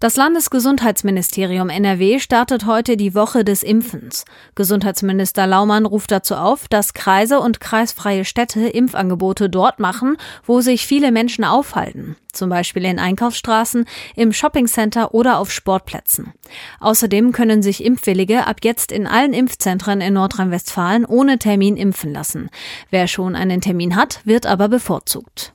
Das 0.00 0.14
Landesgesundheitsministerium 0.14 1.70
NRW 1.70 2.20
startet 2.20 2.66
heute 2.66 2.96
die 2.96 3.16
Woche 3.16 3.42
des 3.42 3.64
Impfens. 3.64 4.24
Gesundheitsminister 4.54 5.44
Laumann 5.48 5.86
ruft 5.86 6.12
dazu 6.12 6.36
auf, 6.36 6.68
dass 6.68 6.94
Kreise 6.94 7.40
und 7.40 7.58
kreisfreie 7.58 8.24
Städte 8.24 8.68
Impfangebote 8.68 9.50
dort 9.50 9.80
machen, 9.80 10.16
wo 10.44 10.60
sich 10.60 10.86
viele 10.86 11.10
Menschen 11.10 11.42
aufhalten, 11.42 12.14
zum 12.32 12.48
Beispiel 12.48 12.84
in 12.84 13.00
Einkaufsstraßen, 13.00 13.86
im 14.14 14.32
Shoppingcenter 14.32 15.14
oder 15.14 15.38
auf 15.38 15.50
Sportplätzen. 15.50 16.32
Außerdem 16.78 17.32
können 17.32 17.64
sich 17.64 17.84
Impfwillige 17.84 18.46
ab 18.46 18.58
jetzt 18.62 18.92
in 18.92 19.08
allen 19.08 19.32
Impfzentren 19.32 20.00
in 20.00 20.14
Nordrhein-Westfalen 20.14 21.06
ohne 21.06 21.40
Termin 21.40 21.76
impfen 21.76 22.12
lassen. 22.12 22.50
Wer 22.90 23.08
schon 23.08 23.34
einen 23.34 23.60
Termin 23.60 23.96
hat, 23.96 24.20
wird 24.24 24.46
aber 24.46 24.68
bevorzugt. 24.68 25.54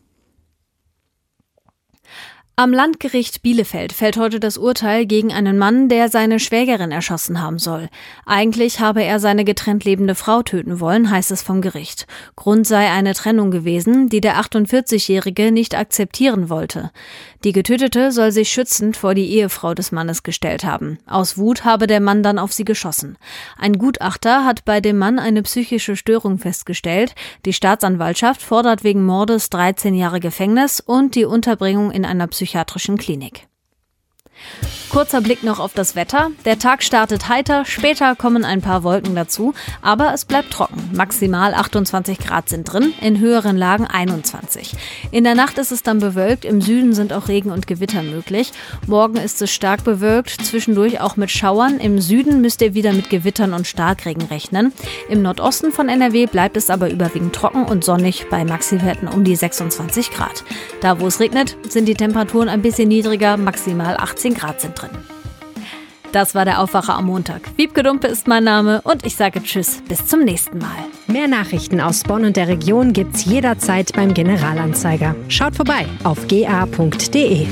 Am 2.55 2.71
Landgericht 2.71 3.41
Bielefeld 3.41 3.93
fällt 3.93 4.15
heute 4.15 4.39
das 4.39 4.59
Urteil 4.59 5.07
gegen 5.07 5.33
einen 5.33 5.57
Mann, 5.57 5.89
der 5.89 6.07
seine 6.09 6.39
Schwägerin 6.39 6.91
erschossen 6.91 7.41
haben 7.41 7.57
soll. 7.57 7.89
Eigentlich 8.27 8.79
habe 8.79 9.03
er 9.03 9.19
seine 9.19 9.43
getrennt 9.43 9.85
lebende 9.85 10.13
Frau 10.13 10.43
töten 10.43 10.79
wollen, 10.79 11.09
heißt 11.09 11.31
es 11.31 11.41
vom 11.41 11.63
Gericht. 11.63 12.05
Grund 12.35 12.67
sei 12.67 12.91
eine 12.91 13.15
Trennung 13.15 13.49
gewesen, 13.49 14.07
die 14.07 14.21
der 14.21 14.39
48-Jährige 14.39 15.51
nicht 15.51 15.75
akzeptieren 15.75 16.47
wollte. 16.47 16.91
Die 17.43 17.53
Getötete 17.53 18.11
soll 18.11 18.31
sich 18.31 18.51
schützend 18.51 18.97
vor 18.97 19.15
die 19.15 19.31
Ehefrau 19.31 19.73
des 19.73 19.91
Mannes 19.91 20.21
gestellt 20.21 20.63
haben. 20.63 20.99
Aus 21.07 21.39
Wut 21.39 21.65
habe 21.65 21.87
der 21.87 22.01
Mann 22.01 22.21
dann 22.21 22.37
auf 22.37 22.53
sie 22.53 22.65
geschossen. 22.65 23.17
Ein 23.57 23.79
Gutachter 23.79 24.45
hat 24.45 24.63
bei 24.63 24.79
dem 24.79 24.99
Mann 24.99 25.17
eine 25.17 25.41
psychische 25.41 25.95
Störung 25.95 26.37
festgestellt. 26.37 27.15
Die 27.45 27.51
Staatsanwaltschaft 27.51 28.43
fordert 28.43 28.83
wegen 28.83 29.03
Mordes 29.03 29.49
13 29.49 29.95
Jahre 29.95 30.19
Gefängnis 30.19 30.79
und 30.79 31.15
die 31.15 31.25
Unterbringung 31.25 31.89
in 31.89 32.05
einer 32.05 32.27
psychiatrischen 32.43 32.97
Klinik. 32.97 33.47
Kurzer 34.89 35.21
Blick 35.21 35.41
noch 35.41 35.60
auf 35.60 35.73
das 35.73 35.95
Wetter. 35.95 36.29
Der 36.45 36.60
Tag 36.60 36.84
startet 36.84 37.27
heiter, 37.27 37.65
später 37.65 38.15
kommen 38.15 38.45
ein 38.45 38.62
paar 38.62 38.84
Wolken 38.84 39.15
dazu, 39.15 39.56
aber 39.82 40.13
es 40.13 40.23
bleibt 40.23 40.51
trocken. 40.51 40.91
Maximal 40.93 41.56
28 41.56 42.19
Grad 42.19 42.47
sind 42.47 42.65
drin, 42.65 42.93
in 43.01 43.19
höheren 43.19 43.58
Lagen 43.58 43.88
21. 43.88 44.75
In 45.10 45.23
der 45.23 45.34
Nacht 45.34 45.58
ist 45.58 45.71
es 45.71 45.82
dann 45.82 45.97
bewölkt, 45.97 46.45
im 46.45 46.62
Süden 46.62 46.93
sind 46.93 47.12
auch 47.12 47.27
Regen 47.27 47.49
und 47.49 47.65
Gewitter 47.65 48.03
möglich. 48.03 48.51
Morgen 48.86 49.17
ist 49.17 49.41
es 49.41 49.51
stark 49.51 49.84
bewölkt, 49.84 50.29
zwischendurch 50.29 51.01
auch 51.01 51.15
mit 51.15 51.32
Schauern. 51.32 51.79
Im 51.79 51.99
Süden 51.99 52.41
müsst 52.41 52.62
ihr 52.62 52.75
wieder 52.75 52.93
mit 52.93 53.10
Gewittern 53.10 53.53
und 53.53 53.65
Starkregen 53.65 54.27
rechnen. 54.27 54.73
Im 55.10 55.23
Nordosten 55.23 55.71
von 55.71 55.89
NRW 55.89 56.27
bleibt 56.27 56.56
es 56.56 56.69
aber 56.69 56.91
überwiegend 56.91 57.34
trocken 57.34 57.65
und 57.65 57.84
sonnig 57.84 58.27
bei 58.29 58.45
Maxiwerten 58.45 59.08
um 59.08 59.23
die 59.23 59.36
26 59.36 60.12
Grad. 60.12 60.43
Da 60.82 60.99
wo 60.99 61.08
es 61.08 61.19
regnet, 61.19 61.58
sind 61.67 61.88
die 61.88 61.95
Temperaturen 61.95 62.47
ein 62.47 62.62
bisschen 62.62 62.89
niedriger, 62.89 63.38
maximal 63.38 63.97
18 63.97 64.32
Grad 64.33 64.61
sind 64.61 64.81
drin. 64.81 64.91
Das 66.11 66.35
war 66.35 66.45
der 66.45 66.61
Aufwacher 66.61 66.95
am 66.95 67.05
Montag. 67.05 67.41
Wiebke 67.57 67.81
Dumpe 67.81 68.07
ist 68.07 68.27
mein 68.27 68.43
Name 68.43 68.81
und 68.83 69.03
ich 69.03 69.15
sage 69.15 69.41
Tschüss, 69.41 69.81
bis 69.89 70.05
zum 70.05 70.19
nächsten 70.19 70.59
Mal. 70.59 70.77
Mehr 71.07 71.27
Nachrichten 71.27 71.81
aus 71.81 72.03
Bonn 72.03 72.23
und 72.23 72.37
der 72.37 72.47
Region 72.47 72.93
gibt's 72.93 73.25
jederzeit 73.25 73.93
beim 73.93 74.13
Generalanzeiger. 74.13 75.15
Schaut 75.27 75.55
vorbei 75.55 75.87
auf 76.03 76.27
ga.de. 76.27 77.47